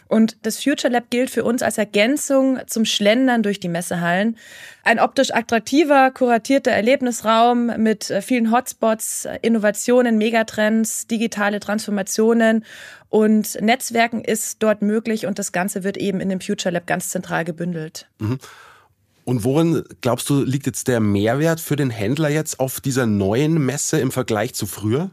Und 0.09 0.37
das 0.43 0.63
Future 0.63 0.93
Lab 0.93 1.11
gilt 1.11 1.31
für 1.31 1.45
uns 1.45 1.63
als 1.63 1.79
Ergänzung 1.79 2.61
zum 2.67 2.85
Schlendern 2.85 3.43
durch 3.43 3.59
die 3.59 3.69
Messehallen. 3.69 4.37
Ein 4.85 5.01
optisch 5.01 5.33
attraktiver, 5.33 6.11
kuratierter 6.13 6.71
Erlebnisraum 6.71 7.73
mit 7.79 8.11
äh, 8.11 8.23
vielen 8.23 8.53
Hotspots, 8.53 9.27
Innovationen, 9.43 10.19
Megatrends, 10.19 11.07
digitale 11.07 11.61
Transformationen 11.61 12.65
und 13.09 13.61
Netzwerken 13.61 14.23
ist 14.23 14.63
dort 14.63 14.83
möglich 14.83 15.27
und 15.27 15.39
das 15.39 15.53
Ganze 15.53 15.85
wird 15.85 15.97
eben 15.97 16.21
in 16.21 16.29
dem 16.29 16.41
Future 16.41 16.73
Lab 16.73 16.87
ganz 16.87 17.09
zentral 17.09 17.45
gebündelt. 17.45 18.09
Mhm. 18.19 18.39
Und 19.25 19.43
worin, 19.43 19.83
glaubst 20.03 20.31
du, 20.31 20.45
liegt 20.45 20.67
jetzt 20.67 20.87
der 20.87 21.01
Mehrwert 21.01 21.61
für 21.61 21.75
den 21.75 21.91
Händler 21.91 22.29
jetzt 22.29 22.61
auf 22.61 22.81
dieser 22.81 23.07
neuen 23.07 23.55
Messe 23.59 23.99
im 23.99 24.13
Vergleich 24.13 24.55
zu 24.55 24.67
früher? 24.67 25.11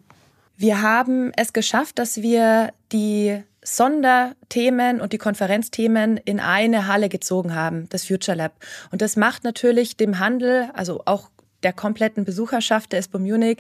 Wir 0.56 0.84
haben 0.84 1.32
es 1.36 1.52
geschafft, 1.52 1.98
dass 1.98 2.22
wir 2.22 2.74
die 2.92 3.42
Sonderthemen 3.64 5.02
und 5.02 5.14
die 5.14 5.18
Konferenzthemen 5.18 6.18
in 6.18 6.40
eine 6.40 6.88
Halle 6.88 7.10
gezogen 7.10 7.56
haben, 7.56 7.88
das 7.90 8.06
Future 8.06 8.38
Lab. 8.38 8.54
Und 8.92 9.02
das 9.02 9.16
macht 9.16 9.44
natürlich 9.44 9.98
dem 9.98 10.20
Handel, 10.20 10.70
also 10.74 11.02
auch 11.06 11.30
der 11.64 11.74
kompletten 11.74 12.26
Besucherschaft 12.26 12.92
der 12.92 13.00
Expo 13.00 13.20
Munich, 13.20 13.60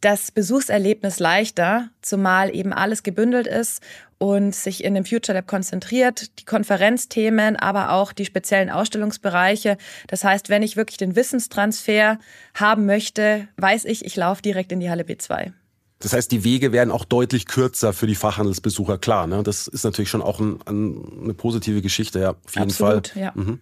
das 0.00 0.32
Besuchserlebnis 0.32 1.20
leichter, 1.20 1.88
zumal 2.02 2.54
eben 2.54 2.72
alles 2.72 3.02
gebündelt 3.02 3.46
ist 3.46 3.82
und 4.18 4.54
sich 4.54 4.84
in 4.84 4.94
dem 4.94 5.04
Future 5.04 5.36
Lab 5.36 5.46
konzentriert, 5.46 6.38
die 6.40 6.44
Konferenzthemen, 6.44 7.56
aber 7.56 7.92
auch 7.92 8.12
die 8.12 8.24
speziellen 8.24 8.70
Ausstellungsbereiche. 8.70 9.78
Das 10.08 10.24
heißt, 10.24 10.48
wenn 10.48 10.62
ich 10.62 10.76
wirklich 10.76 10.96
den 10.96 11.16
Wissenstransfer 11.16 12.18
haben 12.54 12.86
möchte, 12.86 13.48
weiß 13.56 13.84
ich, 13.84 14.04
ich 14.04 14.16
laufe 14.16 14.42
direkt 14.42 14.72
in 14.72 14.80
die 14.80 14.90
Halle 14.90 15.04
B2. 15.04 15.52
Das 16.02 16.12
heißt, 16.12 16.32
die 16.32 16.42
Wege 16.42 16.72
werden 16.72 16.90
auch 16.90 17.04
deutlich 17.04 17.46
kürzer 17.46 17.92
für 17.92 18.08
die 18.08 18.16
Fachhandelsbesucher, 18.16 18.98
klar. 18.98 19.28
Ne? 19.28 19.44
Das 19.44 19.68
ist 19.68 19.84
natürlich 19.84 20.10
schon 20.10 20.20
auch 20.20 20.40
ein, 20.40 20.58
ein, 20.66 21.22
eine 21.22 21.34
positive 21.34 21.80
Geschichte, 21.80 22.18
ja, 22.18 22.30
auf 22.30 22.54
jeden 22.54 22.70
Absolut, 22.70 23.08
Fall. 23.08 23.22
Ja. 23.22 23.32
Mhm. 23.36 23.60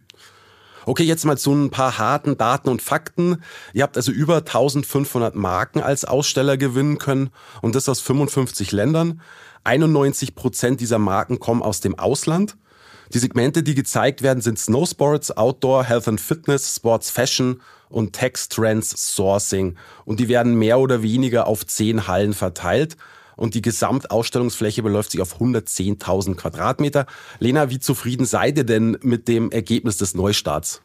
Okay, 0.86 1.02
jetzt 1.02 1.26
mal 1.26 1.36
zu 1.36 1.52
ein 1.52 1.70
paar 1.70 1.98
harten 1.98 2.38
Daten 2.38 2.70
und 2.70 2.80
Fakten. 2.80 3.42
Ihr 3.74 3.82
habt 3.82 3.98
also 3.98 4.10
über 4.10 4.38
1500 4.38 5.34
Marken 5.34 5.80
als 5.82 6.06
Aussteller 6.06 6.56
gewinnen 6.56 6.96
können 6.96 7.28
und 7.60 7.74
das 7.74 7.90
aus 7.90 8.00
55 8.00 8.72
Ländern. 8.72 9.20
91 9.64 10.34
Prozent 10.34 10.80
dieser 10.80 10.98
Marken 10.98 11.38
kommen 11.40 11.62
aus 11.62 11.80
dem 11.80 11.98
Ausland. 11.98 12.56
Die 13.12 13.18
Segmente, 13.18 13.62
die 13.62 13.74
gezeigt 13.74 14.22
werden, 14.22 14.40
sind 14.40 14.58
Snowsports, 14.58 15.36
Outdoor, 15.36 15.84
Health 15.84 16.08
and 16.08 16.20
Fitness, 16.20 16.76
Sports 16.76 17.10
Fashion 17.10 17.60
und 17.90 18.14
Text 18.14 18.52
Trends 18.52 19.14
Sourcing. 19.14 19.76
Und 20.06 20.20
die 20.20 20.28
werden 20.28 20.54
mehr 20.54 20.78
oder 20.78 21.02
weniger 21.02 21.46
auf 21.46 21.66
zehn 21.66 22.06
Hallen 22.06 22.32
verteilt. 22.32 22.96
Und 23.36 23.54
die 23.54 23.62
Gesamtausstellungsfläche 23.62 24.82
beläuft 24.82 25.12
sich 25.12 25.20
auf 25.20 25.40
110.000 25.40 26.36
Quadratmeter. 26.36 27.06
Lena, 27.38 27.70
wie 27.70 27.78
zufrieden 27.78 28.26
seid 28.26 28.58
ihr 28.58 28.64
denn 28.64 28.98
mit 29.02 29.28
dem 29.28 29.50
Ergebnis 29.50 29.96
des 29.96 30.14
Neustarts? 30.14 30.82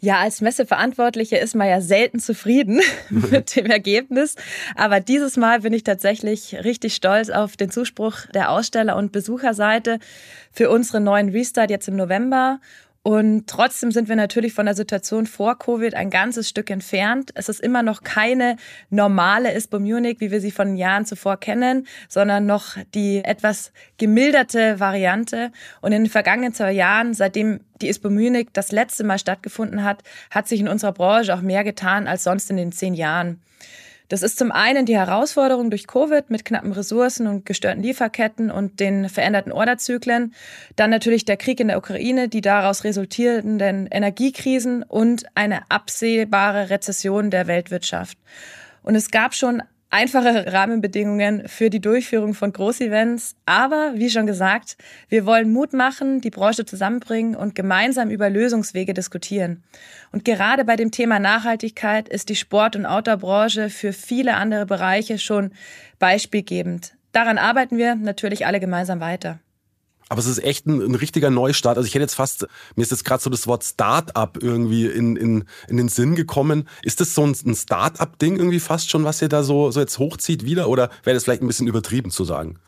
Ja, 0.00 0.18
als 0.18 0.42
Messeverantwortliche 0.42 1.36
ist 1.36 1.54
man 1.54 1.66
ja 1.66 1.80
selten 1.80 2.18
zufrieden 2.18 2.80
mit 3.08 3.56
dem 3.56 3.66
Ergebnis. 3.66 4.34
Aber 4.74 5.00
dieses 5.00 5.36
Mal 5.36 5.60
bin 5.60 5.72
ich 5.72 5.84
tatsächlich 5.84 6.56
richtig 6.62 6.94
stolz 6.94 7.30
auf 7.30 7.56
den 7.56 7.70
Zuspruch 7.70 8.26
der 8.34 8.50
Aussteller- 8.50 8.96
und 8.96 9.12
Besucherseite 9.12 10.00
für 10.52 10.68
unseren 10.68 11.04
neuen 11.04 11.30
Restart 11.30 11.70
jetzt 11.70 11.88
im 11.88 11.96
November. 11.96 12.60
Und 13.06 13.48
trotzdem 13.48 13.92
sind 13.92 14.08
wir 14.08 14.16
natürlich 14.16 14.54
von 14.54 14.64
der 14.64 14.74
Situation 14.74 15.26
vor 15.26 15.58
Covid 15.58 15.94
ein 15.94 16.08
ganzes 16.08 16.48
Stück 16.48 16.70
entfernt. 16.70 17.32
Es 17.34 17.50
ist 17.50 17.60
immer 17.60 17.82
noch 17.82 18.02
keine 18.02 18.56
normale 18.88 19.52
ISPO 19.52 19.78
Munich, 19.78 20.20
wie 20.20 20.30
wir 20.30 20.40
sie 20.40 20.50
von 20.50 20.74
Jahren 20.74 21.04
zuvor 21.04 21.36
kennen, 21.36 21.86
sondern 22.08 22.46
noch 22.46 22.78
die 22.94 23.22
etwas 23.22 23.72
gemilderte 23.98 24.80
Variante. 24.80 25.52
Und 25.82 25.92
in 25.92 26.04
den 26.04 26.10
vergangenen 26.10 26.54
zwei 26.54 26.72
Jahren, 26.72 27.12
seitdem 27.12 27.60
die 27.82 27.90
ISPO 27.90 28.08
Munich 28.08 28.48
das 28.54 28.72
letzte 28.72 29.04
Mal 29.04 29.18
stattgefunden 29.18 29.84
hat, 29.84 30.02
hat 30.30 30.48
sich 30.48 30.60
in 30.60 30.68
unserer 30.68 30.92
Branche 30.92 31.34
auch 31.34 31.42
mehr 31.42 31.62
getan 31.62 32.06
als 32.06 32.24
sonst 32.24 32.48
in 32.48 32.56
den 32.56 32.72
zehn 32.72 32.94
Jahren. 32.94 33.38
Das 34.08 34.22
ist 34.22 34.38
zum 34.38 34.52
einen 34.52 34.84
die 34.84 34.96
Herausforderung 34.96 35.70
durch 35.70 35.86
Covid 35.86 36.28
mit 36.28 36.44
knappen 36.44 36.72
Ressourcen 36.72 37.26
und 37.26 37.46
gestörten 37.46 37.82
Lieferketten 37.82 38.50
und 38.50 38.78
den 38.78 39.08
veränderten 39.08 39.50
Orderzyklen. 39.50 40.34
Dann 40.76 40.90
natürlich 40.90 41.24
der 41.24 41.38
Krieg 41.38 41.58
in 41.58 41.68
der 41.68 41.78
Ukraine, 41.78 42.28
die 42.28 42.42
daraus 42.42 42.84
resultierenden 42.84 43.86
Energiekrisen 43.86 44.82
und 44.82 45.24
eine 45.34 45.62
absehbare 45.70 46.68
Rezession 46.68 47.30
der 47.30 47.46
Weltwirtschaft. 47.46 48.18
Und 48.82 48.94
es 48.94 49.10
gab 49.10 49.34
schon 49.34 49.62
einfache 49.90 50.52
Rahmenbedingungen 50.52 51.48
für 51.48 51.70
die 51.70 51.80
Durchführung 51.80 52.34
von 52.34 52.52
Großevents. 52.52 53.36
Aber 53.46 53.92
wie 53.94 54.10
schon 54.10 54.26
gesagt, 54.26 54.76
wir 55.08 55.26
wollen 55.26 55.52
Mut 55.52 55.72
machen, 55.72 56.20
die 56.20 56.30
Branche 56.30 56.64
zusammenbringen 56.64 57.36
und 57.36 57.54
gemeinsam 57.54 58.10
über 58.10 58.28
Lösungswege 58.28 58.94
diskutieren. 58.94 59.62
Und 60.10 60.24
gerade 60.24 60.64
bei 60.64 60.76
dem 60.76 60.90
Thema 60.90 61.18
Nachhaltigkeit 61.18 62.08
ist 62.08 62.28
die 62.28 62.36
Sport- 62.36 62.76
und 62.76 62.86
Outdoor-Branche 62.86 63.70
für 63.70 63.92
viele 63.92 64.34
andere 64.34 64.66
Bereiche 64.66 65.18
schon 65.18 65.52
beispielgebend. 65.98 66.94
Daran 67.12 67.38
arbeiten 67.38 67.78
wir 67.78 67.94
natürlich 67.94 68.46
alle 68.46 68.58
gemeinsam 68.58 69.00
weiter. 69.00 69.38
Aber 70.08 70.20
es 70.20 70.26
ist 70.26 70.42
echt 70.42 70.66
ein, 70.66 70.80
ein, 70.80 70.94
richtiger 70.94 71.30
Neustart. 71.30 71.76
Also 71.76 71.86
ich 71.86 71.94
hätte 71.94 72.02
jetzt 72.02 72.14
fast, 72.14 72.46
mir 72.76 72.82
ist 72.82 72.90
jetzt 72.90 73.04
gerade 73.04 73.22
so 73.22 73.30
das 73.30 73.46
Wort 73.46 73.64
Start-up 73.64 74.38
irgendwie 74.40 74.86
in, 74.86 75.16
in, 75.16 75.44
in 75.68 75.76
den 75.76 75.88
Sinn 75.88 76.14
gekommen. 76.14 76.68
Ist 76.82 77.00
das 77.00 77.14
so 77.14 77.26
ein, 77.26 77.34
ein 77.46 77.54
Start-up-Ding 77.54 78.36
irgendwie 78.36 78.60
fast 78.60 78.90
schon, 78.90 79.04
was 79.04 79.22
ihr 79.22 79.28
da 79.28 79.42
so, 79.42 79.70
so 79.70 79.80
jetzt 79.80 79.98
hochzieht 79.98 80.44
wieder? 80.44 80.68
Oder 80.68 80.90
wäre 81.04 81.14
das 81.14 81.24
vielleicht 81.24 81.42
ein 81.42 81.46
bisschen 81.46 81.66
übertrieben 81.66 82.10
zu 82.10 82.24
sagen? 82.24 82.58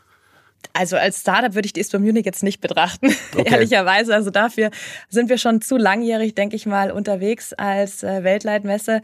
Also 0.73 0.97
als 0.97 1.21
Startup 1.21 1.55
würde 1.55 1.65
ich 1.65 1.73
die 1.73 1.79
ISPO 1.79 1.99
Munich 1.99 2.25
jetzt 2.25 2.43
nicht 2.43 2.61
betrachten, 2.61 3.07
okay. 3.35 3.51
ehrlicherweise. 3.51 4.13
Also 4.13 4.29
dafür 4.29 4.71
sind 5.09 5.29
wir 5.29 5.37
schon 5.37 5.61
zu 5.61 5.77
langjährig, 5.77 6.35
denke 6.35 6.55
ich 6.55 6.65
mal, 6.65 6.91
unterwegs 6.91 7.53
als 7.53 8.03
äh, 8.03 8.23
Weltleitmesse. 8.23 9.01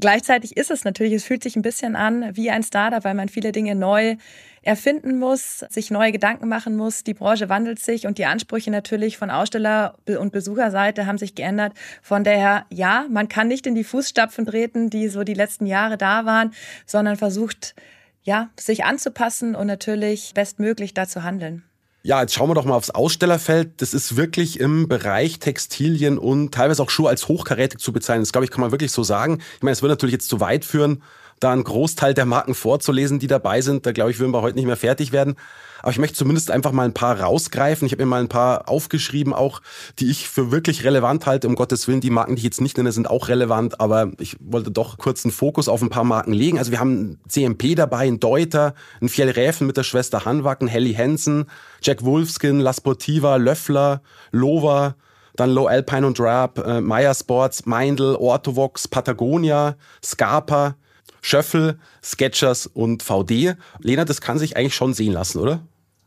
Gleichzeitig 0.00 0.56
ist 0.56 0.70
es 0.70 0.84
natürlich, 0.84 1.12
es 1.12 1.24
fühlt 1.24 1.42
sich 1.42 1.56
ein 1.56 1.62
bisschen 1.62 1.96
an 1.96 2.36
wie 2.36 2.50
ein 2.50 2.62
Startup, 2.62 3.02
weil 3.02 3.14
man 3.14 3.28
viele 3.28 3.50
Dinge 3.50 3.74
neu 3.74 4.16
erfinden 4.62 5.18
muss, 5.18 5.60
sich 5.70 5.90
neue 5.90 6.12
Gedanken 6.12 6.48
machen 6.48 6.76
muss. 6.76 7.02
Die 7.02 7.14
Branche 7.14 7.48
wandelt 7.48 7.80
sich 7.80 8.06
und 8.06 8.18
die 8.18 8.26
Ansprüche 8.26 8.70
natürlich 8.70 9.16
von 9.18 9.30
Aussteller- 9.30 9.96
und 10.06 10.30
Besucherseite 10.30 11.06
haben 11.06 11.18
sich 11.18 11.34
geändert. 11.34 11.72
Von 12.00 12.22
daher, 12.22 12.66
ja, 12.70 13.06
man 13.10 13.28
kann 13.28 13.48
nicht 13.48 13.66
in 13.66 13.74
die 13.74 13.84
Fußstapfen 13.84 14.46
treten, 14.46 14.88
die 14.88 15.08
so 15.08 15.24
die 15.24 15.34
letzten 15.34 15.66
Jahre 15.66 15.96
da 15.96 16.24
waren, 16.24 16.52
sondern 16.86 17.16
versucht, 17.16 17.74
ja, 18.22 18.50
sich 18.58 18.84
anzupassen 18.84 19.56
und 19.56 19.66
natürlich 19.66 20.32
bestmöglich 20.34 20.94
da 20.94 21.08
zu 21.08 21.24
handeln. 21.24 21.64
Ja, 22.02 22.20
jetzt 22.20 22.32
schauen 22.32 22.48
wir 22.48 22.54
doch 22.54 22.64
mal 22.64 22.74
aufs 22.74 22.90
Ausstellerfeld. 22.90 23.82
Das 23.82 23.92
ist 23.92 24.16
wirklich 24.16 24.60
im 24.60 24.88
Bereich 24.88 25.40
Textilien 25.40 26.16
und 26.16 26.54
teilweise 26.54 26.82
auch 26.82 26.90
Schuhe 26.90 27.08
als 27.08 27.26
hochkarätig 27.26 27.80
zu 27.80 27.92
bezeichnen. 27.92 28.22
Das 28.22 28.32
glaube 28.32 28.44
ich, 28.44 28.50
kann 28.50 28.60
man 28.60 28.70
wirklich 28.70 28.92
so 28.92 29.02
sagen. 29.02 29.40
Ich 29.56 29.62
meine, 29.62 29.72
es 29.72 29.82
würde 29.82 29.92
natürlich 29.94 30.12
jetzt 30.12 30.28
zu 30.28 30.40
weit 30.40 30.64
führen, 30.64 31.02
da 31.40 31.52
einen 31.52 31.64
Großteil 31.64 32.14
der 32.14 32.26
Marken 32.26 32.54
vorzulesen, 32.54 33.18
die 33.18 33.26
dabei 33.26 33.60
sind. 33.60 33.86
Da 33.86 33.92
glaube 33.92 34.10
ich, 34.10 34.18
würden 34.18 34.32
wir 34.32 34.42
heute 34.42 34.56
nicht 34.56 34.66
mehr 34.66 34.76
fertig 34.76 35.12
werden. 35.12 35.36
Aber 35.80 35.92
ich 35.92 35.98
möchte 35.98 36.16
zumindest 36.16 36.50
einfach 36.50 36.72
mal 36.72 36.84
ein 36.84 36.94
paar 36.94 37.20
rausgreifen. 37.20 37.86
Ich 37.86 37.92
habe 37.92 38.02
mir 38.02 38.10
mal 38.10 38.20
ein 38.20 38.28
paar 38.28 38.68
aufgeschrieben, 38.68 39.32
auch 39.32 39.60
die 39.98 40.10
ich 40.10 40.28
für 40.28 40.50
wirklich 40.50 40.84
relevant 40.84 41.26
halte. 41.26 41.46
Um 41.46 41.54
Gottes 41.54 41.86
Willen, 41.86 42.00
die 42.00 42.10
Marken, 42.10 42.34
die 42.34 42.40
ich 42.40 42.44
jetzt 42.44 42.60
nicht 42.60 42.76
nenne, 42.76 42.92
sind 42.92 43.08
auch 43.08 43.28
relevant. 43.28 43.80
Aber 43.80 44.10
ich 44.18 44.36
wollte 44.40 44.70
doch 44.70 44.98
kurz 44.98 45.24
einen 45.24 45.32
Fokus 45.32 45.68
auf 45.68 45.82
ein 45.82 45.90
paar 45.90 46.04
Marken 46.04 46.32
legen. 46.32 46.58
Also 46.58 46.72
wir 46.72 46.80
haben 46.80 47.18
CMP 47.28 47.76
dabei, 47.76 48.08
ein 48.08 48.18
Deuter, 48.18 48.74
ein 49.00 49.08
Fjellräfen 49.08 49.66
mit 49.66 49.76
der 49.76 49.84
Schwester 49.84 50.24
Hanwacken, 50.24 50.66
Helly 50.66 50.94
Hansen, 50.94 51.46
Jack 51.80 52.04
Wolfskin, 52.04 52.58
La 52.58 52.72
Sportiva, 52.72 53.36
Löffler, 53.36 54.02
Lova, 54.32 54.96
dann 55.36 55.50
Low 55.50 55.66
Alpine 55.66 56.06
und 56.06 56.18
Drab, 56.18 56.58
äh, 56.58 56.80
Meyer 56.80 57.14
Sports, 57.14 57.64
Meindl, 57.66 58.16
Orthovox, 58.16 58.88
Patagonia, 58.88 59.76
Scarpa, 60.04 60.74
Schöffel, 61.20 61.78
Sketchers 62.02 62.66
und 62.66 63.02
VD. 63.02 63.54
Lena, 63.80 64.04
das 64.04 64.20
kann 64.20 64.38
sich 64.38 64.56
eigentlich 64.56 64.74
schon 64.74 64.94
sehen 64.94 65.12
lassen, 65.12 65.38
oder? 65.38 65.60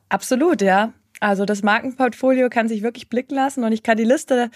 Absolut, 0.09 0.61
ja. 0.61 0.93
Also 1.19 1.45
das 1.45 1.61
Markenportfolio 1.61 2.49
kann 2.49 2.67
sich 2.67 2.81
wirklich 2.81 3.07
blicken 3.09 3.35
lassen 3.35 3.63
und 3.63 3.71
ich 3.71 3.83
kann 3.83 3.97
die 3.97 4.03
Liste 4.03 4.49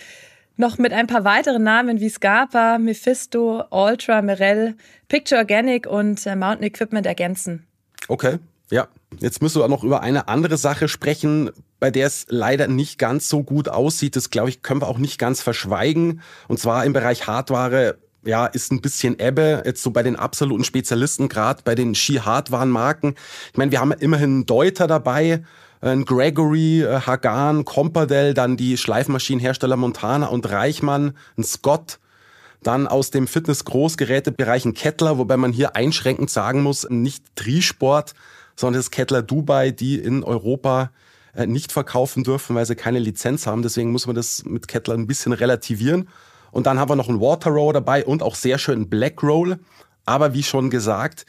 noch 0.57 0.77
mit 0.77 0.93
ein 0.93 1.07
paar 1.07 1.23
weiteren 1.23 1.63
Namen 1.63 1.99
wie 1.99 2.09
Scarpa, 2.09 2.77
Mephisto, 2.77 3.63
Ultra, 3.69 4.21
Mirel, 4.21 4.75
Picture 5.07 5.39
Organic 5.39 5.85
und 5.85 6.25
äh, 6.25 6.35
Mountain 6.35 6.63
Equipment 6.63 7.05
ergänzen. 7.05 7.67
Okay, 8.07 8.39
ja. 8.71 8.87
Jetzt 9.19 9.41
müssen 9.41 9.61
wir 9.61 9.67
noch 9.67 9.83
über 9.83 10.01
eine 10.01 10.27
andere 10.27 10.57
Sache 10.57 10.87
sprechen, 10.87 11.51
bei 11.79 11.89
der 11.89 12.07
es 12.07 12.25
leider 12.29 12.67
nicht 12.67 12.99
ganz 12.99 13.29
so 13.29 13.43
gut 13.43 13.69
aussieht. 13.69 14.15
Das, 14.15 14.29
glaube 14.29 14.49
ich, 14.49 14.61
können 14.61 14.81
wir 14.81 14.87
auch 14.87 14.97
nicht 14.97 15.19
ganz 15.19 15.41
verschweigen. 15.41 16.21
Und 16.47 16.59
zwar 16.59 16.83
im 16.83 16.91
Bereich 16.91 17.27
Hardware 17.27 17.97
ja, 18.25 18.45
ist 18.45 18.71
ein 18.71 18.81
bisschen 18.81 19.19
Ebbe, 19.19 19.63
jetzt 19.65 19.81
so 19.81 19.91
bei 19.91 20.03
den 20.03 20.15
absoluten 20.15 20.63
Spezialisten, 20.63 21.29
gerade 21.29 21.61
bei 21.63 21.75
den 21.75 21.95
Ski-Hardwaren-Marken. 21.95 23.15
Ich 23.51 23.57
meine, 23.57 23.71
wir 23.71 23.79
haben 23.79 23.91
immerhin 23.91 24.45
Deuter 24.45 24.87
dabei, 24.87 25.43
ein 25.81 26.05
Gregory, 26.05 26.81
äh, 26.81 27.01
Hagan, 27.01 27.65
Compardell, 27.65 28.33
dann 28.33 28.57
die 28.57 28.77
Schleifmaschinenhersteller 28.77 29.77
Montana 29.77 30.27
und 30.27 30.49
Reichmann, 30.49 31.15
ein 31.37 31.43
Scott, 31.43 31.99
dann 32.63 32.87
aus 32.87 33.11
dem 33.11 33.27
Fitness-Großgerätebereich 33.27 34.65
ein 34.65 34.73
Kettler, 34.73 35.17
wobei 35.17 35.37
man 35.37 35.53
hier 35.53 35.75
einschränkend 35.75 36.29
sagen 36.31 36.63
muss, 36.63 36.87
nicht 36.89 37.23
Trisport, 37.35 38.13
sondern 38.55 38.79
das 38.79 38.91
Kettler 38.91 39.21
Dubai, 39.21 39.71
die 39.71 39.99
in 39.99 40.23
Europa 40.23 40.89
äh, 41.35 41.45
nicht 41.45 41.71
verkaufen 41.71 42.23
dürfen, 42.23 42.55
weil 42.55 42.65
sie 42.65 42.75
keine 42.75 42.99
Lizenz 42.99 43.45
haben. 43.45 43.61
Deswegen 43.61 43.91
muss 43.91 44.07
man 44.07 44.15
das 44.15 44.43
mit 44.45 44.67
Kettler 44.67 44.95
ein 44.95 45.07
bisschen 45.07 45.33
relativieren. 45.33 46.07
Und 46.55 46.67
dann 46.67 46.79
haben 46.79 46.89
wir 46.89 46.95
noch 46.95 47.09
einen 47.09 47.19
Water 47.19 47.51
Row 47.51 47.73
dabei 47.73 48.05
und 48.05 48.23
auch 48.23 48.33
sehr 48.33 48.57
schön 48.57 48.89
Black 48.89 49.21
Roll. 49.21 49.59
Aber 50.05 50.33
wie 50.33 50.41
schon 50.41 50.69
gesagt, 50.69 51.25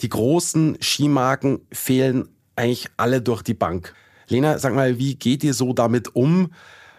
die 0.00 0.08
großen 0.08 0.78
Skimarken 0.80 1.60
fehlen 1.70 2.30
eigentlich 2.56 2.88
alle 2.96 3.20
durch 3.20 3.42
die 3.42 3.52
Bank. 3.52 3.94
Lena, 4.28 4.58
sag 4.58 4.74
mal, 4.74 4.96
wie 4.96 5.16
geht 5.16 5.44
ihr 5.44 5.52
so 5.52 5.74
damit 5.74 6.16
um? 6.16 6.54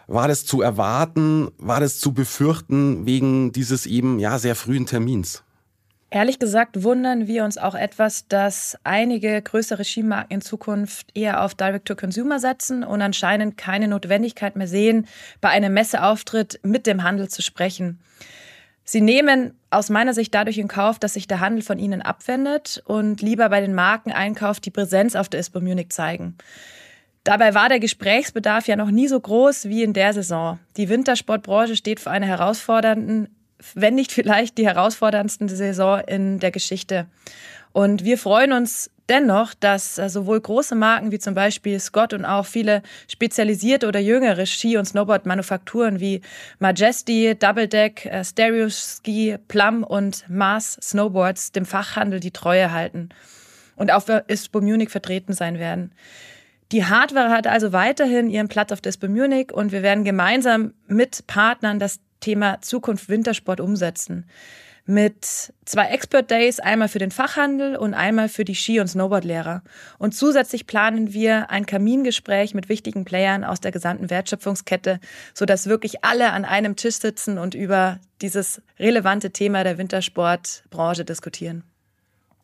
War 0.05 0.27
das 0.27 0.45
zu 0.45 0.61
erwarten? 0.61 1.49
War 1.57 1.79
das 1.79 1.97
zu 1.97 2.13
befürchten 2.13 3.07
wegen 3.07 3.51
dieses 3.53 3.87
eben 3.87 4.19
ja 4.19 4.37
sehr 4.37 4.53
frühen 4.53 4.85
Termins? 4.85 5.43
Ehrlich 6.13 6.37
gesagt 6.37 6.83
wundern 6.83 7.25
wir 7.25 7.43
uns 7.43 7.57
auch 7.57 7.73
etwas, 7.73 8.27
dass 8.27 8.77
einige 8.83 9.41
größere 9.41 9.83
Skimarken 9.83 10.29
in 10.29 10.41
Zukunft 10.41 11.07
eher 11.15 11.43
auf 11.43 11.55
Direct-to-Consumer 11.55 12.39
setzen 12.39 12.83
und 12.83 13.01
anscheinend 13.01 13.57
keine 13.57 13.87
Notwendigkeit 13.87 14.55
mehr 14.55 14.67
sehen, 14.67 15.07
bei 15.41 15.49
einem 15.49 15.73
Messeauftritt 15.73 16.59
mit 16.61 16.85
dem 16.85 17.01
Handel 17.01 17.29
zu 17.29 17.41
sprechen. 17.41 17.99
Sie 18.83 19.01
nehmen 19.01 19.55
aus 19.71 19.89
meiner 19.89 20.13
Sicht 20.13 20.35
dadurch 20.35 20.59
in 20.59 20.67
Kauf, 20.67 20.99
dass 20.99 21.15
sich 21.15 21.27
der 21.27 21.39
Handel 21.39 21.63
von 21.63 21.79
ihnen 21.79 22.03
abwendet 22.03 22.83
und 22.85 23.23
lieber 23.23 23.49
bei 23.49 23.61
den 23.61 23.73
Markeneinkauf 23.73 24.59
die 24.59 24.69
Präsenz 24.69 25.15
auf 25.15 25.29
der 25.29 25.39
ISPO 25.39 25.61
Munich 25.61 25.89
zeigen. 25.89 26.37
Dabei 27.23 27.55
war 27.55 27.69
der 27.69 27.79
Gesprächsbedarf 27.79 28.67
ja 28.67 28.75
noch 28.75 28.91
nie 28.91 29.07
so 29.07 29.19
groß 29.19 29.65
wie 29.65 29.81
in 29.81 29.93
der 29.93 30.13
Saison. 30.13 30.59
Die 30.77 30.89
Wintersportbranche 30.89 31.75
steht 31.75 31.99
vor 31.99 32.11
einer 32.11 32.27
herausfordernden, 32.27 33.29
wenn 33.75 33.95
nicht 33.95 34.11
vielleicht 34.11 34.57
die 34.57 34.65
herausforderndsten 34.65 35.47
Saison 35.47 36.01
in 36.01 36.39
der 36.39 36.51
Geschichte. 36.51 37.07
Und 37.71 38.03
wir 38.03 38.17
freuen 38.17 38.53
uns 38.53 38.91
dennoch, 39.09 39.53
dass 39.53 39.97
äh, 39.97 40.09
sowohl 40.09 40.39
große 40.39 40.75
Marken 40.75 41.11
wie 41.11 41.19
zum 41.19 41.33
Beispiel 41.33 41.79
Scott 41.79 42.13
und 42.13 42.23
auch 42.23 42.45
viele 42.45 42.83
spezialisierte 43.07 43.87
oder 43.87 43.99
jüngere 43.99 44.45
Ski- 44.45 44.77
und 44.77 44.85
Snowboard-Manufakturen 44.85 45.99
wie 45.99 46.21
Majesty, 46.59 47.35
Double 47.37 47.67
Deck, 47.67 48.05
äh, 48.05 48.23
Stereo 48.23 48.69
Ski, 48.69 49.37
Plum 49.47 49.83
und 49.83 50.29
Mars 50.29 50.77
Snowboards 50.81 51.51
dem 51.51 51.65
Fachhandel 51.65 52.19
die 52.19 52.31
Treue 52.31 52.71
halten 52.71 53.09
und 53.75 53.91
für 54.03 54.23
ISPO 54.27 54.61
Munich 54.61 54.89
vertreten 54.89 55.33
sein 55.33 55.59
werden. 55.59 55.91
Die 56.71 56.85
Hardware 56.85 57.29
hat 57.29 57.45
also 57.45 57.71
weiterhin 57.73 58.29
ihren 58.29 58.47
Platz 58.47 58.71
auf 58.71 58.79
ISPO 58.85 59.07
Munich 59.07 59.51
und 59.51 59.71
wir 59.71 59.83
werden 59.83 60.03
gemeinsam 60.03 60.73
mit 60.87 61.27
Partnern 61.27 61.79
das 61.79 61.99
Thema 62.23 62.61
Zukunft 62.61 63.09
Wintersport 63.09 63.59
umsetzen 63.59 64.25
mit 64.85 65.53
zwei 65.65 65.87
Expert 65.87 66.29
Days, 66.29 66.59
einmal 66.59 66.89
für 66.89 66.99
den 66.99 67.11
Fachhandel 67.11 67.75
und 67.77 67.93
einmal 67.93 68.27
für 68.27 68.43
die 68.43 68.55
Ski- 68.55 68.79
und 68.79 68.87
Snowboardlehrer. 68.87 69.61
Und 69.97 70.13
zusätzlich 70.13 70.67
planen 70.67 71.13
wir 71.13 71.49
ein 71.49 71.65
Kamingespräch 71.65 72.53
mit 72.53 72.67
wichtigen 72.67 73.05
Playern 73.05 73.43
aus 73.43 73.61
der 73.61 73.71
gesamten 73.71 74.09
Wertschöpfungskette, 74.09 74.99
sodass 75.33 75.67
wirklich 75.67 76.03
alle 76.03 76.31
an 76.31 76.43
einem 76.43 76.75
Tisch 76.75 76.95
sitzen 76.95 77.37
und 77.37 77.55
über 77.55 77.99
dieses 78.21 78.61
relevante 78.77 79.31
Thema 79.31 79.63
der 79.63 79.77
Wintersportbranche 79.77 81.05
diskutieren. 81.05 81.63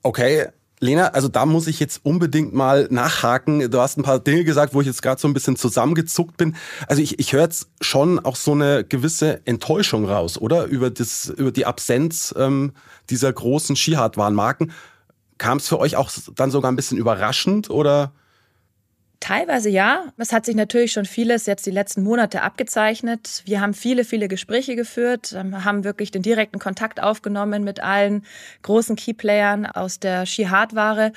Okay, 0.02 0.48
Lena, 0.82 1.08
also 1.08 1.28
da 1.28 1.46
muss 1.46 1.68
ich 1.68 1.80
jetzt 1.80 2.02
unbedingt 2.04 2.54
mal 2.54 2.88
nachhaken. 2.90 3.70
Du 3.70 3.80
hast 3.80 3.98
ein 3.98 4.04
paar 4.04 4.20
Dinge 4.20 4.46
gesagt, 4.46 4.74
wo 4.74 4.80
ich 4.80 4.88
jetzt 4.88 5.02
gerade 5.02 5.20
so 5.20 5.28
ein 5.28 5.34
bisschen 5.34 5.58
zusammengezuckt 5.58 6.38
bin. 6.38 6.56
Also 6.88 7.02
ich, 7.02 7.20
ich 7.20 7.34
höre 7.34 7.42
jetzt 7.42 7.68
schon 7.82 8.18
auch 8.20 8.38
so 8.38 8.54
eine 8.54 8.86
gewisse 8.86 9.46
Enttäuschung 9.46 10.06
raus, 10.06 10.38
oder? 10.38 10.66
Über, 10.66 10.90
das, 10.90 11.28
über 11.28 11.52
die 11.52 11.66
Absenz 11.66 12.34
ähm, 12.38 12.72
dieser 13.10 13.32
großen 13.34 13.76
Skihardwarenmarken. 13.76 14.72
Kam 15.38 15.58
es 15.58 15.68
für 15.68 15.80
euch 15.80 15.98
auch 15.98 16.10
dann 16.36 16.52
sogar 16.52 16.72
ein 16.72 16.78
bisschen 16.78 16.98
überraschend 16.98 17.70
oder? 17.70 18.14
Teilweise 19.20 19.70
ja. 19.70 20.14
Es 20.18 20.32
hat 20.32 20.46
sich 20.46 20.56
natürlich 20.56 20.94
schon 20.94 21.06
vieles 21.06 21.46
jetzt 21.46 21.66
die 21.66 21.72
letzten 21.72 22.04
Monate 22.04 22.42
abgezeichnet. 22.42 23.44
Wir 23.46 23.60
haben 23.60 23.74
viele, 23.74 24.06
viele 24.06 24.30
Gespräche 24.30 24.78
geführt, 24.78 25.34
ähm, 25.38 25.66
haben 25.66 25.84
wirklich 25.84 26.12
den 26.12 26.22
direkten 26.22 26.58
Kontakt 26.58 27.04
aufgenommen 27.04 27.66
mit 27.66 27.84
allen 27.84 28.24
großen 28.62 28.96
Keyplayern 28.96 29.66
aus 29.66 30.00
der 30.00 30.26
Ski-Hardware 30.26 31.12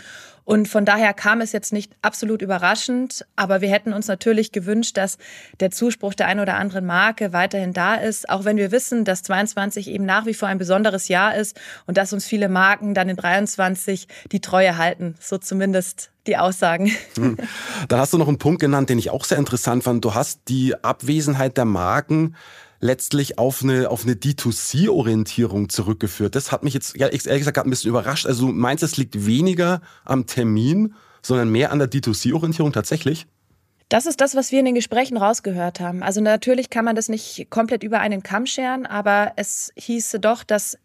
und 0.44 0.68
von 0.68 0.84
daher 0.84 1.14
kam 1.14 1.40
es 1.40 1.52
jetzt 1.52 1.72
nicht 1.72 1.92
absolut 2.02 2.42
überraschend, 2.42 3.24
aber 3.36 3.60
wir 3.60 3.70
hätten 3.70 3.92
uns 3.92 4.08
natürlich 4.08 4.52
gewünscht, 4.52 4.96
dass 4.96 5.18
der 5.60 5.70
Zuspruch 5.70 6.14
der 6.14 6.26
einen 6.26 6.40
oder 6.40 6.56
anderen 6.56 6.84
Marke 6.84 7.32
weiterhin 7.32 7.72
da 7.72 7.94
ist, 7.94 8.28
auch 8.28 8.44
wenn 8.44 8.56
wir 8.56 8.72
wissen, 8.72 9.04
dass 9.04 9.22
22 9.22 9.88
eben 9.88 10.04
nach 10.04 10.26
wie 10.26 10.34
vor 10.34 10.48
ein 10.48 10.58
besonderes 10.58 11.08
Jahr 11.08 11.36
ist 11.36 11.60
und 11.86 11.96
dass 11.96 12.12
uns 12.12 12.26
viele 12.26 12.48
Marken 12.48 12.94
dann 12.94 13.08
in 13.08 13.16
23 13.16 14.08
die 14.32 14.40
Treue 14.40 14.76
halten. 14.78 15.14
So 15.20 15.38
zumindest 15.38 16.10
die 16.26 16.36
Aussagen. 16.36 16.90
Hm. 17.16 17.36
Dann 17.88 18.00
hast 18.00 18.12
du 18.12 18.18
noch 18.18 18.28
einen 18.28 18.38
Punkt 18.38 18.60
genannt, 18.60 18.88
den 18.90 18.98
ich 18.98 19.10
auch 19.10 19.24
sehr 19.24 19.38
interessant 19.38 19.84
fand. 19.84 20.04
Du 20.04 20.14
hast 20.14 20.40
die 20.48 20.74
Abwesenheit 20.82 21.56
der 21.56 21.64
Marken 21.64 22.36
letztlich 22.82 23.38
auf 23.38 23.62
eine, 23.62 23.88
auf 23.88 24.04
eine 24.04 24.14
D2C-Orientierung 24.14 25.68
zurückgeführt. 25.68 26.34
Das 26.34 26.52
hat 26.52 26.64
mich 26.64 26.74
jetzt 26.74 26.96
ehrlich 26.96 27.22
gesagt 27.22 27.56
ein 27.56 27.70
bisschen 27.70 27.88
überrascht. 27.88 28.26
Also 28.26 28.48
du 28.48 28.52
meinst, 28.52 28.82
es 28.82 28.96
liegt 28.96 29.24
weniger 29.24 29.80
am 30.04 30.26
Termin, 30.26 30.94
sondern 31.22 31.48
mehr 31.48 31.70
an 31.70 31.78
der 31.78 31.88
D2C-Orientierung 31.88 32.72
tatsächlich? 32.72 33.26
Das 33.88 34.06
ist 34.06 34.20
das, 34.20 34.34
was 34.34 34.50
wir 34.50 34.58
in 34.58 34.64
den 34.64 34.74
Gesprächen 34.74 35.16
rausgehört 35.16 35.78
haben. 35.78 36.02
Also 36.02 36.20
natürlich 36.20 36.70
kann 36.70 36.84
man 36.84 36.96
das 36.96 37.08
nicht 37.08 37.48
komplett 37.50 37.84
über 37.84 38.00
einen 38.00 38.22
Kamm 38.22 38.46
scheren, 38.46 38.84
aber 38.84 39.32
es 39.36 39.72
hieße 39.76 40.18
doch, 40.18 40.42
dass 40.42 40.76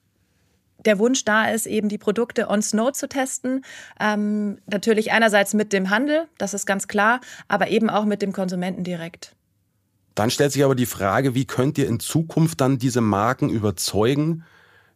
der 0.86 1.00
Wunsch 1.00 1.26
da 1.26 1.50
ist, 1.50 1.66
eben 1.66 1.90
die 1.90 1.98
Produkte 1.98 2.48
on 2.50 2.62
Snow 2.62 2.92
zu 2.92 3.10
testen. 3.10 3.66
Ähm, 4.00 4.60
natürlich 4.68 5.12
einerseits 5.12 5.56
mit 5.56 5.74
dem 5.74 5.90
Handel, 5.90 6.28
das 6.38 6.54
ist 6.54 6.68
ganz 6.68 6.88
klar, 6.88 7.22
aber 7.48 7.70
eben 7.70 7.90
auch 7.90 8.06
mit 8.06 8.22
dem 8.22 8.34
Konsumenten 8.34 8.84
direkt. 8.84 9.37
Dann 10.18 10.32
stellt 10.32 10.52
sich 10.52 10.64
aber 10.64 10.74
die 10.74 10.88
Frage, 10.88 11.36
wie 11.36 11.46
könnt 11.46 11.78
ihr 11.78 11.88
in 11.88 12.00
Zukunft 12.00 12.60
dann 12.60 12.80
diese 12.80 13.02
Marken 13.02 13.52
überzeugen, 13.52 14.44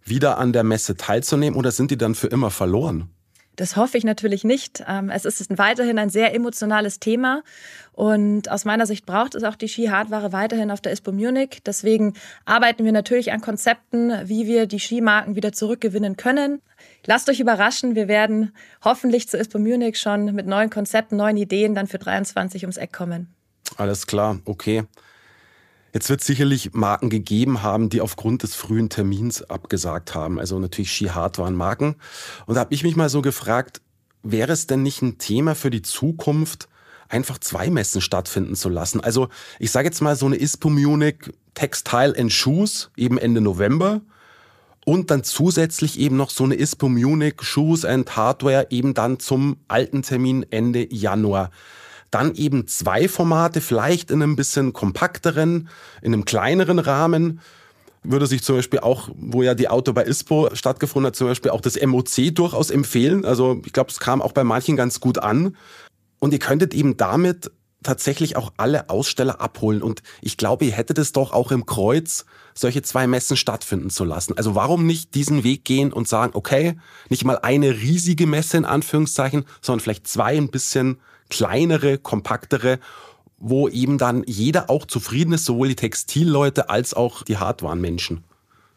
wieder 0.03 0.39
an 0.39 0.51
der 0.51 0.63
Messe 0.63 0.95
teilzunehmen 0.95 1.59
oder 1.59 1.69
sind 1.69 1.91
die 1.91 1.97
dann 1.97 2.15
für 2.15 2.25
immer 2.25 2.49
verloren? 2.49 3.11
Das 3.55 3.75
hoffe 3.75 3.99
ich 3.99 4.03
natürlich 4.03 4.43
nicht. 4.43 4.83
Ähm, 4.87 5.11
es 5.11 5.25
ist 5.25 5.55
weiterhin 5.59 5.99
ein 5.99 6.09
sehr 6.09 6.33
emotionales 6.33 6.99
Thema 6.99 7.43
und 7.91 8.49
aus 8.49 8.65
meiner 8.65 8.87
Sicht 8.87 9.05
braucht 9.05 9.35
es 9.35 9.43
auch 9.43 9.55
die 9.55 9.67
Ski-Hardware 9.67 10.33
weiterhin 10.33 10.71
auf 10.71 10.81
der 10.81 10.91
ISPO 10.91 11.11
Munich. 11.11 11.61
Deswegen 11.67 12.15
arbeiten 12.45 12.83
wir 12.83 12.91
natürlich 12.91 13.31
an 13.31 13.41
Konzepten, 13.41 14.27
wie 14.27 14.47
wir 14.47 14.65
die 14.65 14.79
Skimarken 14.79 15.35
wieder 15.35 15.51
zurückgewinnen 15.51 16.17
können. 16.17 16.63
Lasst 17.05 17.29
euch 17.29 17.39
überraschen, 17.39 17.93
wir 17.93 18.07
werden 18.07 18.55
hoffentlich 18.83 19.29
zur 19.29 19.39
ISPO 19.39 19.59
Munich 19.59 19.99
schon 19.99 20.33
mit 20.33 20.47
neuen 20.47 20.71
Konzepten, 20.71 21.15
neuen 21.15 21.37
Ideen 21.37 21.75
dann 21.75 21.85
für 21.85 21.99
23 21.99 22.63
ums 22.63 22.77
Eck 22.77 22.91
kommen. 22.91 23.31
Alles 23.77 24.07
klar, 24.07 24.39
okay. 24.45 24.85
Jetzt 25.93 26.09
wird 26.09 26.21
es 26.21 26.27
sicherlich 26.27 26.73
Marken 26.73 27.09
gegeben 27.09 27.61
haben, 27.61 27.89
die 27.89 28.01
aufgrund 28.01 28.43
des 28.43 28.55
frühen 28.55 28.89
Termins 28.89 29.43
abgesagt 29.43 30.15
haben. 30.15 30.39
Also 30.39 30.57
natürlich 30.57 30.91
Skihard 30.91 31.37
waren 31.37 31.55
Marken. 31.55 31.95
Und 32.45 32.55
da 32.55 32.61
habe 32.61 32.73
ich 32.73 32.83
mich 32.83 32.95
mal 32.95 33.09
so 33.09 33.21
gefragt, 33.21 33.81
wäre 34.23 34.53
es 34.53 34.67
denn 34.67 34.83
nicht 34.83 35.01
ein 35.01 35.17
Thema 35.17 35.55
für 35.55 35.69
die 35.69 35.81
Zukunft, 35.81 36.69
einfach 37.09 37.39
zwei 37.39 37.69
Messen 37.69 37.99
stattfinden 38.01 38.55
zu 38.55 38.69
lassen? 38.69 39.01
Also 39.01 39.27
ich 39.59 39.71
sage 39.71 39.87
jetzt 39.87 40.01
mal 40.01 40.15
so 40.15 40.25
eine 40.27 40.37
ISPO 40.37 40.69
Munich 40.69 41.17
Textile 41.53 42.15
and 42.17 42.31
Shoes 42.31 42.89
eben 42.95 43.17
Ende 43.17 43.41
November 43.41 44.01
und 44.85 45.11
dann 45.11 45.23
zusätzlich 45.23 45.99
eben 45.99 46.15
noch 46.15 46.29
so 46.29 46.45
eine 46.45 46.55
ISPO 46.55 46.87
Munich 46.87 47.41
Shoes 47.41 47.83
and 47.83 48.15
Hardware 48.15 48.67
eben 48.69 48.93
dann 48.93 49.19
zum 49.19 49.57
alten 49.67 50.03
Termin 50.03 50.45
Ende 50.49 50.87
Januar. 50.93 51.51
Dann 52.11 52.35
eben 52.35 52.67
zwei 52.67 53.07
Formate, 53.07 53.61
vielleicht 53.61 54.11
in 54.11 54.21
einem 54.21 54.35
bisschen 54.35 54.73
kompakteren, 54.73 55.69
in 56.01 56.13
einem 56.13 56.25
kleineren 56.25 56.79
Rahmen. 56.79 57.39
Würde 58.03 58.27
sich 58.27 58.43
zum 58.43 58.57
Beispiel 58.57 58.79
auch, 58.79 59.09
wo 59.15 59.43
ja 59.43 59.53
die 59.53 59.69
Auto 59.69 59.93
bei 59.93 60.03
ISPO 60.03 60.49
stattgefunden 60.53 61.07
hat, 61.07 61.15
zum 61.15 61.27
Beispiel 61.27 61.51
auch 61.51 61.61
das 61.61 61.79
MOC 61.81 62.33
durchaus 62.33 62.69
empfehlen. 62.69 63.25
Also 63.25 63.61
ich 63.65 63.73
glaube, 63.73 63.91
es 63.91 63.99
kam 63.99 64.21
auch 64.21 64.31
bei 64.33 64.43
manchen 64.43 64.75
ganz 64.75 64.99
gut 64.99 65.19
an. 65.19 65.55
Und 66.19 66.33
ihr 66.33 66.39
könntet 66.39 66.73
eben 66.73 66.97
damit 66.97 67.51
tatsächlich 67.83 68.35
auch 68.35 68.53
alle 68.57 68.89
Aussteller 68.89 69.41
abholen. 69.41 69.81
Und 69.81 70.03
ich 70.21 70.37
glaube, 70.37 70.65
ihr 70.65 70.71
hättet 70.71 70.97
es 70.97 71.13
doch 71.13 71.31
auch 71.31 71.51
im 71.51 71.65
Kreuz, 71.65 72.25
solche 72.53 72.81
zwei 72.81 73.07
Messen 73.07 73.37
stattfinden 73.37 73.89
zu 73.89 74.03
lassen. 74.03 74.37
Also 74.37 74.55
warum 74.55 74.85
nicht 74.85 75.15
diesen 75.15 75.43
Weg 75.43 75.65
gehen 75.65 75.91
und 75.91 76.07
sagen, 76.07 76.33
okay, 76.35 76.77
nicht 77.09 77.23
mal 77.23 77.39
eine 77.39 77.71
riesige 77.71 78.27
Messe 78.27 78.57
in 78.57 78.65
Anführungszeichen, 78.65 79.45
sondern 79.61 79.79
vielleicht 79.79 80.07
zwei 80.07 80.37
ein 80.37 80.49
bisschen 80.49 80.99
kleinere, 81.31 81.97
kompaktere, 81.97 82.79
wo 83.37 83.67
eben 83.67 83.97
dann 83.97 84.23
jeder 84.27 84.69
auch 84.69 84.85
zufrieden 84.85 85.33
ist, 85.33 85.45
sowohl 85.45 85.69
die 85.69 85.75
Textilleute 85.75 86.69
als 86.69 86.93
auch 86.93 87.23
die 87.23 87.37
Hardwarenmenschen. 87.37 88.23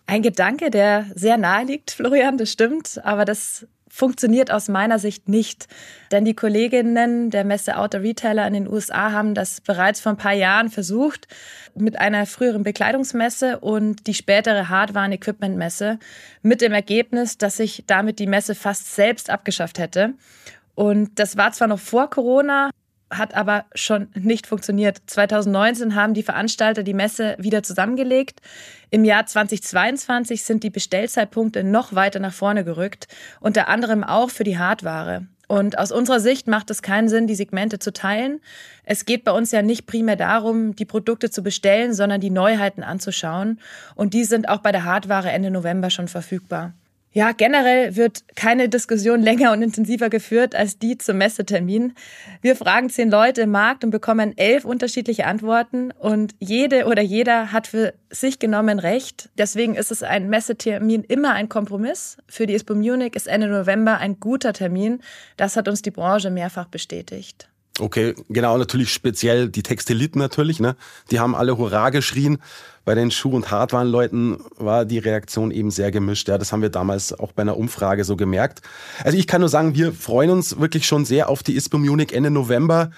Ein 0.07 0.23
Gedanke, 0.23 0.71
der 0.71 1.07
sehr 1.15 1.37
nahe 1.37 1.65
liegt, 1.65 1.91
Florian, 1.91 2.39
das 2.39 2.51
stimmt, 2.51 3.01
aber 3.05 3.25
das 3.25 3.67
funktioniert 3.95 4.51
aus 4.51 4.69
meiner 4.69 4.99
Sicht 4.99 5.29
nicht. 5.29 5.69
Denn 6.11 6.25
die 6.25 6.35
Kolleginnen 6.35 7.31
der 7.31 7.45
Messe 7.45 7.77
Outer 7.77 8.03
Retailer 8.03 8.47
in 8.47 8.53
den 8.53 8.69
USA 8.69 9.13
haben 9.13 9.35
das 9.35 9.61
bereits 9.61 10.01
vor 10.01 10.13
ein 10.13 10.19
paar 10.19 10.33
Jahren 10.33 10.69
versucht 10.69 11.29
mit 11.77 11.99
einer 11.99 12.27
früheren 12.27 12.65
Bekleidungsmesse 12.65 13.61
und 13.61 14.09
die 14.09 14.15
spätere 14.15 14.69
Hardwaren-Equipment-Messe 14.69 16.01
mit 16.43 16.61
dem 16.61 16.73
Ergebnis, 16.73 17.39
dass 17.39 17.59
sich 17.59 17.85
damit 17.87 18.19
die 18.19 18.27
Messe 18.27 18.57
fast 18.57 18.95
selbst 18.95 19.31
abgeschafft 19.31 19.79
hätte. 19.79 20.15
Und 20.75 21.19
das 21.19 21.37
war 21.37 21.53
zwar 21.53 21.69
noch 21.69 21.79
vor 21.79 22.11
Corona, 22.11 22.71
hat 23.11 23.35
aber 23.35 23.67
schon 23.75 24.09
nicht 24.15 24.47
funktioniert. 24.47 24.99
2019 25.07 25.95
haben 25.95 26.15
die 26.15 26.23
Veranstalter 26.23 26.83
die 26.83 26.95
Messe 26.95 27.37
wieder 27.39 27.63
zusammengelegt. 27.63 28.41
Im 28.91 29.05
Jahr 29.05 29.27
2022 29.27 30.43
sind 30.43 30.63
die 30.63 30.71
Bestellzeitpunkte 30.71 31.65
noch 31.65 31.95
weiter 31.95 32.19
nach 32.19 32.33
vorne 32.33 32.65
gerückt, 32.65 33.09
unter 33.41 33.69
anderem 33.69 34.05
auch 34.05 34.31
für 34.31 34.45
die 34.45 34.59
Hardware. 34.59 35.27
Und 35.47 35.79
aus 35.79 35.93
unserer 35.93 36.21
Sicht 36.21 36.47
macht 36.47 36.71
es 36.71 36.81
keinen 36.81 37.09
Sinn, 37.09 37.27
die 37.27 37.35
Segmente 37.35 37.79
zu 37.79 37.93
teilen. 37.93 38.41
Es 38.85 39.05
geht 39.05 39.25
bei 39.25 39.33
uns 39.33 39.53
ja 39.53 39.61
nicht 39.61 39.87
primär 39.87 40.17
darum, 40.17 40.75
die 40.75 40.87
Produkte 40.87 41.31
zu 41.31 41.43
bestellen, 41.43 41.93
sondern 41.93 42.21
die 42.21 42.31
Neuheiten 42.31 42.83
anzuschauen. 42.83 43.61
Und 43.95 44.15
die 44.15 44.25
sind 44.25 44.49
auch 44.49 44.59
bei 44.59 44.73
der 44.73 44.85
Hardware 44.85 45.31
Ende 45.31 45.51
November 45.51 45.91
schon 45.91 46.09
verfügbar. 46.09 46.73
Ja, 47.17 47.31
generell 47.31 47.95
wird 47.95 48.25
keine 48.35 48.69
Diskussion 48.69 49.23
länger 49.23 49.53
und 49.53 49.63
intensiver 49.63 50.11
geführt 50.11 50.57
als 50.57 50.81
die 50.81 50.99
zum 50.99 51.19
Messetermin. 51.19 51.93
Wir 52.43 52.57
fragen 52.57 52.91
zehn 52.91 53.09
Leute 53.09 53.43
im 53.43 53.53
Markt 53.53 53.85
und 53.85 53.91
bekommen 53.91 54.37
elf 54.37 54.65
unterschiedliche 54.65 55.25
Antworten 55.25 55.93
und 55.93 56.35
jede 56.41 56.87
oder 56.87 57.03
jeder 57.03 57.53
hat 57.53 57.69
für 57.69 57.95
sich 58.11 58.41
genommen 58.41 58.81
recht. 58.81 59.31
Deswegen 59.39 59.77
ist 59.77 59.93
es 59.93 60.03
ein 60.03 60.29
Messetermin 60.29 61.05
immer 61.05 61.35
ein 61.35 61.49
Kompromiss. 61.49 62.17
Für 62.29 62.49
die 62.49 62.55
ISPO 62.55 62.75
Munich 62.75 63.15
ist 63.15 63.29
Ende 63.29 63.47
November 63.47 63.99
ein 63.99 64.19
guter 64.19 64.53
Termin. 64.53 65.01
Das 65.37 65.57
hat 65.57 65.69
uns 65.69 65.83
die 65.83 65.93
Branche 65.93 66.33
mehrfach 66.33 66.67
bestätigt. 66.67 67.49
Okay, 67.81 68.15
genau, 68.29 68.57
natürlich 68.57 68.93
speziell 68.93 69.49
die 69.49 69.65
Textiliten 69.65 70.21
natürlich, 70.21 70.61
ne? 70.61 70.77
Die 71.11 71.19
haben 71.19 71.35
alle 71.35 71.59
Hurra 71.59 71.91
geschrien. 71.91 72.39
Bei 72.85 72.95
den 72.95 73.11
Schuh- 73.11 73.35
und 73.35 73.51
Hartwarenleuten 73.51 74.37
war 74.57 74.85
die 74.85 74.99
Reaktion 74.99 75.51
eben 75.51 75.73
sehr 75.73 75.91
gemischt. 75.91 76.29
Ja, 76.29 76.39
das 76.39 76.53
haben 76.53 76.63
wir 76.63 76.69
damals 76.69 77.19
auch 77.19 77.33
bei 77.33 77.43
einer 77.43 77.57
Umfrage 77.57 78.05
so 78.05 78.15
gemerkt. 78.15 78.63
Also 79.03 79.19
ich 79.19 79.27
kann 79.27 79.41
nur 79.41 79.49
sagen, 79.49 79.75
wir 79.75 79.93
freuen 79.93 80.31
uns 80.31 80.61
wirklich 80.61 80.87
schon 80.87 81.05
sehr 81.05 81.29
auf 81.29 81.43
die 81.43 81.57
ISPO 81.57 81.79
Munich 81.79 82.13
Ende 82.13 82.31
November. 82.31 82.91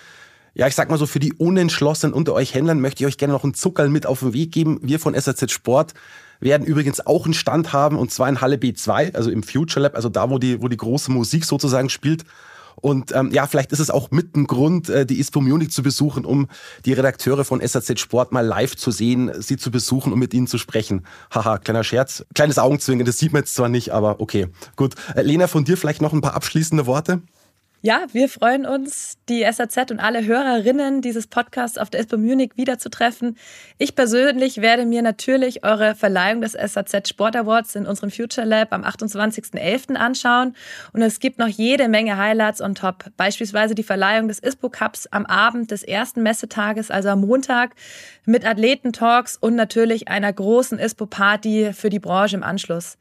Ja, 0.54 0.66
ich 0.66 0.74
sag 0.74 0.90
mal 0.90 0.98
so, 0.98 1.06
für 1.06 1.20
die 1.20 1.32
Unentschlossenen 1.32 2.12
unter 2.12 2.34
euch 2.34 2.52
Händlern 2.52 2.80
möchte 2.80 3.02
ich 3.02 3.06
euch 3.06 3.18
gerne 3.18 3.32
noch 3.32 3.44
einen 3.44 3.54
Zuckerl 3.54 3.88
mit 3.88 4.04
auf 4.04 4.20
den 4.20 4.34
Weg 4.34 4.52
geben. 4.52 4.78
Wir 4.82 4.98
von 4.98 5.14
SAZ 5.14 5.50
Sport 5.52 5.94
werden 6.40 6.66
übrigens 6.66 7.06
auch 7.06 7.24
einen 7.24 7.34
Stand 7.34 7.72
haben 7.72 7.96
und 7.96 8.10
zwar 8.10 8.28
in 8.28 8.40
Halle 8.42 8.56
B2, 8.56 9.14
also 9.14 9.30
im 9.30 9.42
Future 9.42 9.84
Lab, 9.84 9.94
also 9.94 10.10
da, 10.10 10.28
wo 10.28 10.38
die, 10.38 10.60
wo 10.60 10.68
die 10.68 10.76
große 10.76 11.10
Musik 11.10 11.44
sozusagen 11.46 11.88
spielt. 11.88 12.24
Und 12.76 13.14
ähm, 13.14 13.30
ja, 13.32 13.46
vielleicht 13.46 13.72
ist 13.72 13.78
es 13.78 13.90
auch 13.90 14.10
mit 14.10 14.36
ein 14.36 14.46
Grund, 14.46 14.88
äh, 14.88 15.06
die 15.06 15.18
ISPO 15.18 15.40
Munich 15.40 15.70
zu 15.70 15.82
besuchen, 15.82 16.24
um 16.24 16.48
die 16.84 16.92
Redakteure 16.92 17.44
von 17.44 17.66
SAZ 17.66 17.98
Sport 17.98 18.32
mal 18.32 18.44
live 18.44 18.76
zu 18.76 18.90
sehen, 18.90 19.30
sie 19.40 19.56
zu 19.56 19.70
besuchen 19.70 20.12
und 20.12 20.18
mit 20.18 20.34
ihnen 20.34 20.46
zu 20.46 20.58
sprechen. 20.58 21.06
Haha, 21.34 21.58
kleiner 21.58 21.84
Scherz. 21.84 22.24
Kleines 22.34 22.58
Augenzwinkern, 22.58 23.06
das 23.06 23.18
sieht 23.18 23.32
man 23.32 23.42
jetzt 23.42 23.54
zwar 23.54 23.68
nicht, 23.68 23.92
aber 23.92 24.20
okay. 24.20 24.48
Gut. 24.76 24.94
Äh, 25.14 25.22
Lena, 25.22 25.46
von 25.46 25.64
dir 25.64 25.76
vielleicht 25.76 26.02
noch 26.02 26.12
ein 26.12 26.20
paar 26.20 26.34
abschließende 26.34 26.86
Worte? 26.86 27.22
Ja, 27.86 28.06
wir 28.10 28.28
freuen 28.28 28.66
uns, 28.66 29.16
die 29.28 29.46
SAZ 29.48 29.92
und 29.92 30.00
alle 30.00 30.26
Hörerinnen 30.26 31.02
dieses 31.02 31.28
Podcasts 31.28 31.78
auf 31.78 31.88
der 31.88 32.00
ISPO 32.00 32.18
Munich 32.18 32.50
wiederzutreffen. 32.56 33.38
Ich 33.78 33.94
persönlich 33.94 34.60
werde 34.60 34.84
mir 34.86 35.02
natürlich 35.02 35.64
eure 35.64 35.94
Verleihung 35.94 36.40
des 36.40 36.54
SAZ 36.54 37.08
Sport 37.08 37.36
Awards 37.36 37.76
in 37.76 37.86
unserem 37.86 38.10
Future 38.10 38.44
Lab 38.44 38.72
am 38.72 38.82
28.11. 38.82 39.94
anschauen. 39.94 40.56
Und 40.94 41.02
es 41.02 41.20
gibt 41.20 41.38
noch 41.38 41.46
jede 41.46 41.86
Menge 41.86 42.16
Highlights 42.16 42.60
on 42.60 42.74
top. 42.74 43.04
Beispielsweise 43.16 43.76
die 43.76 43.84
Verleihung 43.84 44.26
des 44.26 44.40
ISPO 44.40 44.68
Cups 44.68 45.06
am 45.12 45.24
Abend 45.24 45.70
des 45.70 45.84
ersten 45.84 46.24
Messetages, 46.24 46.90
also 46.90 47.10
am 47.10 47.20
Montag, 47.20 47.76
mit 48.24 48.44
Athletentalks 48.44 49.36
und 49.36 49.54
natürlich 49.54 50.08
einer 50.08 50.32
großen 50.32 50.80
ISPO 50.80 51.06
Party 51.06 51.70
für 51.72 51.88
die 51.88 52.00
Branche 52.00 52.34
im 52.34 52.42
Anschluss. 52.42 52.98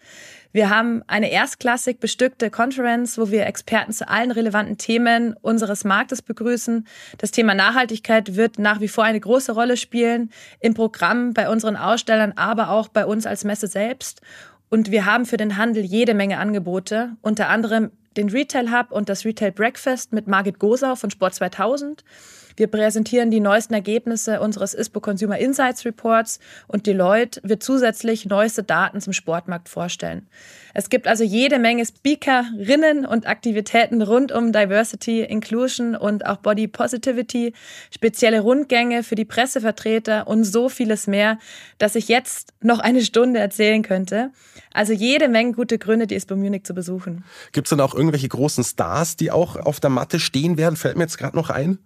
Wir 0.55 0.69
haben 0.69 1.03
eine 1.07 1.31
erstklassig 1.31 1.99
bestückte 1.99 2.49
Conference, 2.49 3.17
wo 3.17 3.29
wir 3.29 3.45
Experten 3.45 3.91
zu 3.91 4.07
allen 4.07 4.31
relevanten 4.31 4.77
Themen 4.77 5.35
unseres 5.41 5.83
Marktes 5.83 6.21
begrüßen. 6.21 6.87
Das 7.17 7.31
Thema 7.31 7.53
Nachhaltigkeit 7.53 8.37
wird 8.37 8.57
nach 8.57 8.79
wie 8.79 8.87
vor 8.87 9.03
eine 9.03 9.19
große 9.19 9.51
Rolle 9.51 9.75
spielen 9.75 10.31
im 10.61 10.73
Programm 10.73 11.33
bei 11.33 11.49
unseren 11.49 11.75
Ausstellern, 11.75 12.31
aber 12.37 12.69
auch 12.69 12.87
bei 12.87 13.05
uns 13.05 13.25
als 13.25 13.43
Messe 13.43 13.67
selbst. 13.67 14.21
Und 14.69 14.91
wir 14.91 15.05
haben 15.05 15.25
für 15.25 15.35
den 15.35 15.57
Handel 15.57 15.83
jede 15.83 16.13
Menge 16.13 16.37
Angebote, 16.37 17.17
unter 17.21 17.49
anderem 17.49 17.91
den 18.15 18.29
Retail 18.29 18.71
Hub 18.71 18.93
und 18.93 19.09
das 19.09 19.25
Retail 19.25 19.51
Breakfast 19.51 20.13
mit 20.13 20.25
Margit 20.25 20.59
Gosau 20.59 20.95
von 20.95 21.11
Sport 21.11 21.35
2000. 21.35 22.05
Wir 22.57 22.67
präsentieren 22.67 23.31
die 23.31 23.41
neuesten 23.41 23.73
Ergebnisse 23.73 24.39
unseres 24.39 24.73
ISPO 24.73 25.01
Consumer 25.01 25.37
Insights 25.37 25.85
Reports 25.85 26.39
und 26.67 26.87
Deloitte 26.87 27.41
wird 27.43 27.63
zusätzlich 27.63 28.25
neueste 28.25 28.63
Daten 28.63 29.01
zum 29.01 29.11
Sportmarkt 29.11 29.67
vorstellen. 29.67 30.27
Es 30.73 30.89
gibt 30.89 31.07
also 31.07 31.23
jede 31.23 31.59
Menge 31.59 31.85
Speakerinnen 31.85 33.05
und 33.05 33.27
Aktivitäten 33.27 34.01
rund 34.01 34.31
um 34.31 34.51
Diversity, 34.51 35.21
Inclusion 35.21 35.95
und 35.95 36.25
auch 36.25 36.37
Body 36.37 36.67
Positivity, 36.67 37.53
spezielle 37.93 38.41
Rundgänge 38.41 39.03
für 39.03 39.15
die 39.15 39.25
Pressevertreter 39.25 40.27
und 40.27 40.43
so 40.43 40.69
vieles 40.69 41.07
mehr, 41.07 41.39
dass 41.77 41.95
ich 41.95 42.07
jetzt 42.07 42.53
noch 42.61 42.79
eine 42.79 43.01
Stunde 43.01 43.39
erzählen 43.39 43.83
könnte. 43.83 44.31
Also 44.73 44.93
jede 44.93 45.27
Menge 45.27 45.53
gute 45.53 45.77
Gründe, 45.77 46.07
die 46.07 46.15
ISPO 46.15 46.35
Munich 46.35 46.63
zu 46.63 46.73
besuchen. 46.73 47.23
Gibt 47.51 47.67
es 47.67 47.69
denn 47.69 47.81
auch 47.81 47.95
irgendwelche 47.95 48.27
großen 48.27 48.63
Stars, 48.63 49.15
die 49.15 49.31
auch 49.31 49.55
auf 49.55 49.79
der 49.79 49.89
Matte 49.89 50.19
stehen 50.19 50.57
werden? 50.57 50.75
Fällt 50.75 50.97
mir 50.97 51.03
jetzt 51.03 51.17
gerade 51.17 51.35
noch 51.35 51.49
ein. 51.49 51.79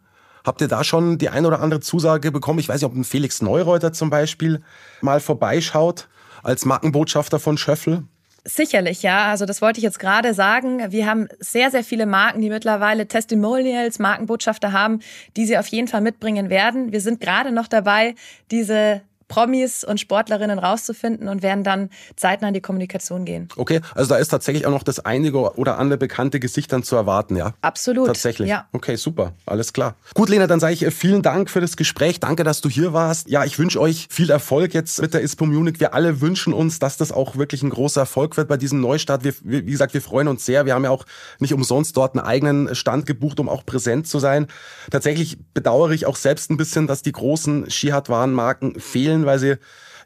Habt 0.46 0.62
ihr 0.62 0.68
da 0.68 0.84
schon 0.84 1.18
die 1.18 1.30
ein 1.30 1.46
oder 1.46 1.62
andere 1.62 1.80
Zusage 1.80 2.32
bekommen? 2.32 2.60
Ich 2.60 2.70
weiß 2.70 2.82
nicht, 2.82 2.90
ob 2.90 2.96
ein 2.96 3.04
Felix 3.04 3.42
Neureuter 3.42 3.94
zum 3.94 4.10
Beispiel 4.10 4.62
mal 5.02 5.20
vorbeischaut 5.20 6.08
als 6.44 6.66
Markenbotschafter 6.66 7.40
von 7.40 7.58
Schöffel. 7.58 8.04
Sicherlich, 8.46 9.04
ja. 9.04 9.28
Also 9.28 9.46
das 9.46 9.62
wollte 9.62 9.80
ich 9.80 9.84
jetzt 9.84 10.00
gerade 10.00 10.34
sagen. 10.34 10.92
Wir 10.92 11.06
haben 11.06 11.28
sehr, 11.40 11.72
sehr 11.72 11.84
viele 11.84 12.06
Marken, 12.06 12.42
die 12.42 12.50
mittlerweile 12.50 13.08
Testimonials, 13.08 14.00
Markenbotschafter 14.00 14.72
haben, 14.72 15.02
die 15.36 15.46
sie 15.46 15.58
auf 15.58 15.68
jeden 15.68 15.88
Fall 15.88 16.02
mitbringen 16.02 16.50
werden. 16.50 16.92
Wir 16.92 17.02
sind 17.02 17.20
gerade 17.20 17.52
noch 17.52 17.68
dabei, 17.68 18.16
diese 18.50 19.02
Promis 19.30 19.86
und 19.86 20.02
Sportlerinnen 20.02 20.60
rauszufinden 20.60 21.30
und 21.30 21.42
werden 21.42 21.64
dann 21.64 21.90
zeitnah 22.18 22.50
in 22.50 22.54
die 22.54 22.62
Kommunikation 22.62 23.24
gehen. 23.24 23.48
Okay, 23.56 23.80
also 23.96 24.10
da 24.10 24.18
ist 24.18 24.28
tatsächlich 24.28 24.66
auch 24.66 24.72
noch 24.72 24.84
das 24.84 25.00
einige 25.00 25.56
oder 25.58 25.78
andere 25.80 25.98
bekannte 25.98 26.42
Gesicht 26.42 26.74
dann 26.74 26.84
zu 26.84 26.98
erwarten, 26.98 27.38
ja? 27.38 27.54
Absolut. 27.62 28.08
Tatsächlich. 28.08 28.50
Ja. 28.50 28.68
Okay, 28.74 28.98
super. 28.98 29.34
Alles 29.46 29.72
klar. 29.72 29.96
Gut, 30.14 30.28
Lena, 30.30 30.48
dann 30.48 30.60
sage 30.60 30.74
ich 30.74 30.84
äh, 30.84 30.92
vielen 30.92 31.22
Dank 31.22 31.50
für 31.50 31.62
das 31.62 31.78
Gespräch. 31.78 32.20
Danke, 32.20 32.44
dass 32.44 32.60
du 32.60 32.70
hier 32.70 32.92
warst. 32.92 33.30
Ja, 33.30 33.46
ich 33.46 33.58
wünsche 33.58 33.80
euch 33.80 34.08
viel 34.10 34.30
Erfolg 34.30 34.74
jetzt 34.74 35.02
mit 35.02 35.14
der 35.14 35.22
ISPO 35.22 35.46
Munich. 35.46 35.80
Wir 35.80 35.94
alle 35.94 36.20
wünschen 36.20 36.52
uns, 36.52 36.80
dass 36.80 36.98
das 36.98 37.12
auch 37.12 37.38
wirklich 37.38 37.64
ein 37.64 37.70
großer 37.70 38.02
Erfolg 38.02 38.36
wird 38.36 38.48
bei 38.48 38.58
diesem 38.58 38.82
Neustart. 38.82 39.24
Wir, 39.24 39.34
wie 39.44 39.64
gesagt, 39.64 39.94
wir 39.94 40.02
freuen 40.02 40.28
uns 40.28 40.46
sehr. 40.46 40.66
Wir 40.66 40.74
haben 40.74 40.84
ja 40.84 40.90
auch 40.90 41.06
nicht 41.40 41.54
umsonst 41.54 41.96
dort 41.96 42.16
einen 42.16 42.26
eigenen 42.26 42.76
Stand 42.76 43.06
gebucht, 43.06 43.40
um 43.40 43.48
auch 43.48 43.66
präsent 43.66 44.08
zu 44.08 44.18
sein. 44.20 44.48
Tatsächlich 44.90 45.38
bedauere 45.54 45.92
ich 45.92 46.08
auch 46.08 46.16
selbst 46.16 46.50
ein 46.50 46.58
bisschen, 46.58 46.88
dass 46.88 47.04
die 47.04 47.12
großen 47.12 47.70
Skihardwarenmarken 47.70 48.80
fehlen 48.80 49.19
spielen, 49.20 49.26
weil 49.26 49.40
sie 49.40 49.56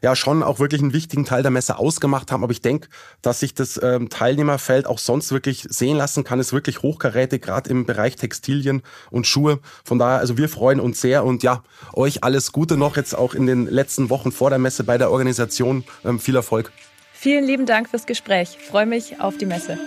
ja 0.02 0.14
schon 0.14 0.42
auch 0.42 0.58
wirklich 0.58 0.82
einen 0.82 0.92
wichtigen 0.92 1.24
Teil 1.24 1.42
der 1.42 1.50
Messe 1.50 1.78
ausgemacht 1.78 2.30
haben. 2.30 2.42
Aber 2.44 2.52
ich 2.52 2.60
denke, 2.60 2.88
dass 3.22 3.40
sich 3.40 3.54
das 3.54 3.80
ähm, 3.82 4.10
Teilnehmerfeld 4.10 4.86
auch 4.86 4.98
sonst 4.98 5.32
wirklich 5.32 5.66
sehen 5.70 5.96
lassen 5.96 6.24
kann, 6.24 6.40
ist 6.40 6.52
wirklich 6.52 6.82
hochkarätig, 6.82 7.40
gerade 7.40 7.70
im 7.70 7.86
Bereich 7.86 8.16
Textilien 8.16 8.82
und 9.10 9.26
Schuhe. 9.26 9.60
Von 9.84 9.98
daher, 9.98 10.18
also 10.18 10.36
wir 10.36 10.50
freuen 10.50 10.78
uns 10.80 11.00
sehr 11.00 11.24
und 11.24 11.42
ja, 11.42 11.62
euch 11.94 12.22
alles 12.22 12.52
Gute 12.52 12.76
noch 12.76 12.96
jetzt 12.96 13.16
auch 13.16 13.34
in 13.34 13.46
den 13.46 13.66
letzten 13.66 14.10
Wochen 14.10 14.30
vor 14.30 14.50
der 14.50 14.58
Messe 14.58 14.84
bei 14.84 14.98
der 14.98 15.10
Organisation. 15.10 15.84
Ähm, 16.04 16.20
viel 16.20 16.36
Erfolg. 16.36 16.70
Vielen 17.14 17.44
lieben 17.44 17.64
Dank 17.64 17.88
fürs 17.88 18.04
Gespräch. 18.04 18.58
Ich 18.60 18.66
freue 18.66 18.86
mich 18.86 19.20
auf 19.20 19.38
die 19.38 19.46
Messe. 19.46 19.78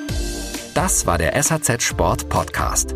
Das 0.74 1.06
war 1.06 1.20
der 1.20 1.42
SAZ 1.42 1.84
Sport 1.84 2.30
Podcast. 2.30 2.96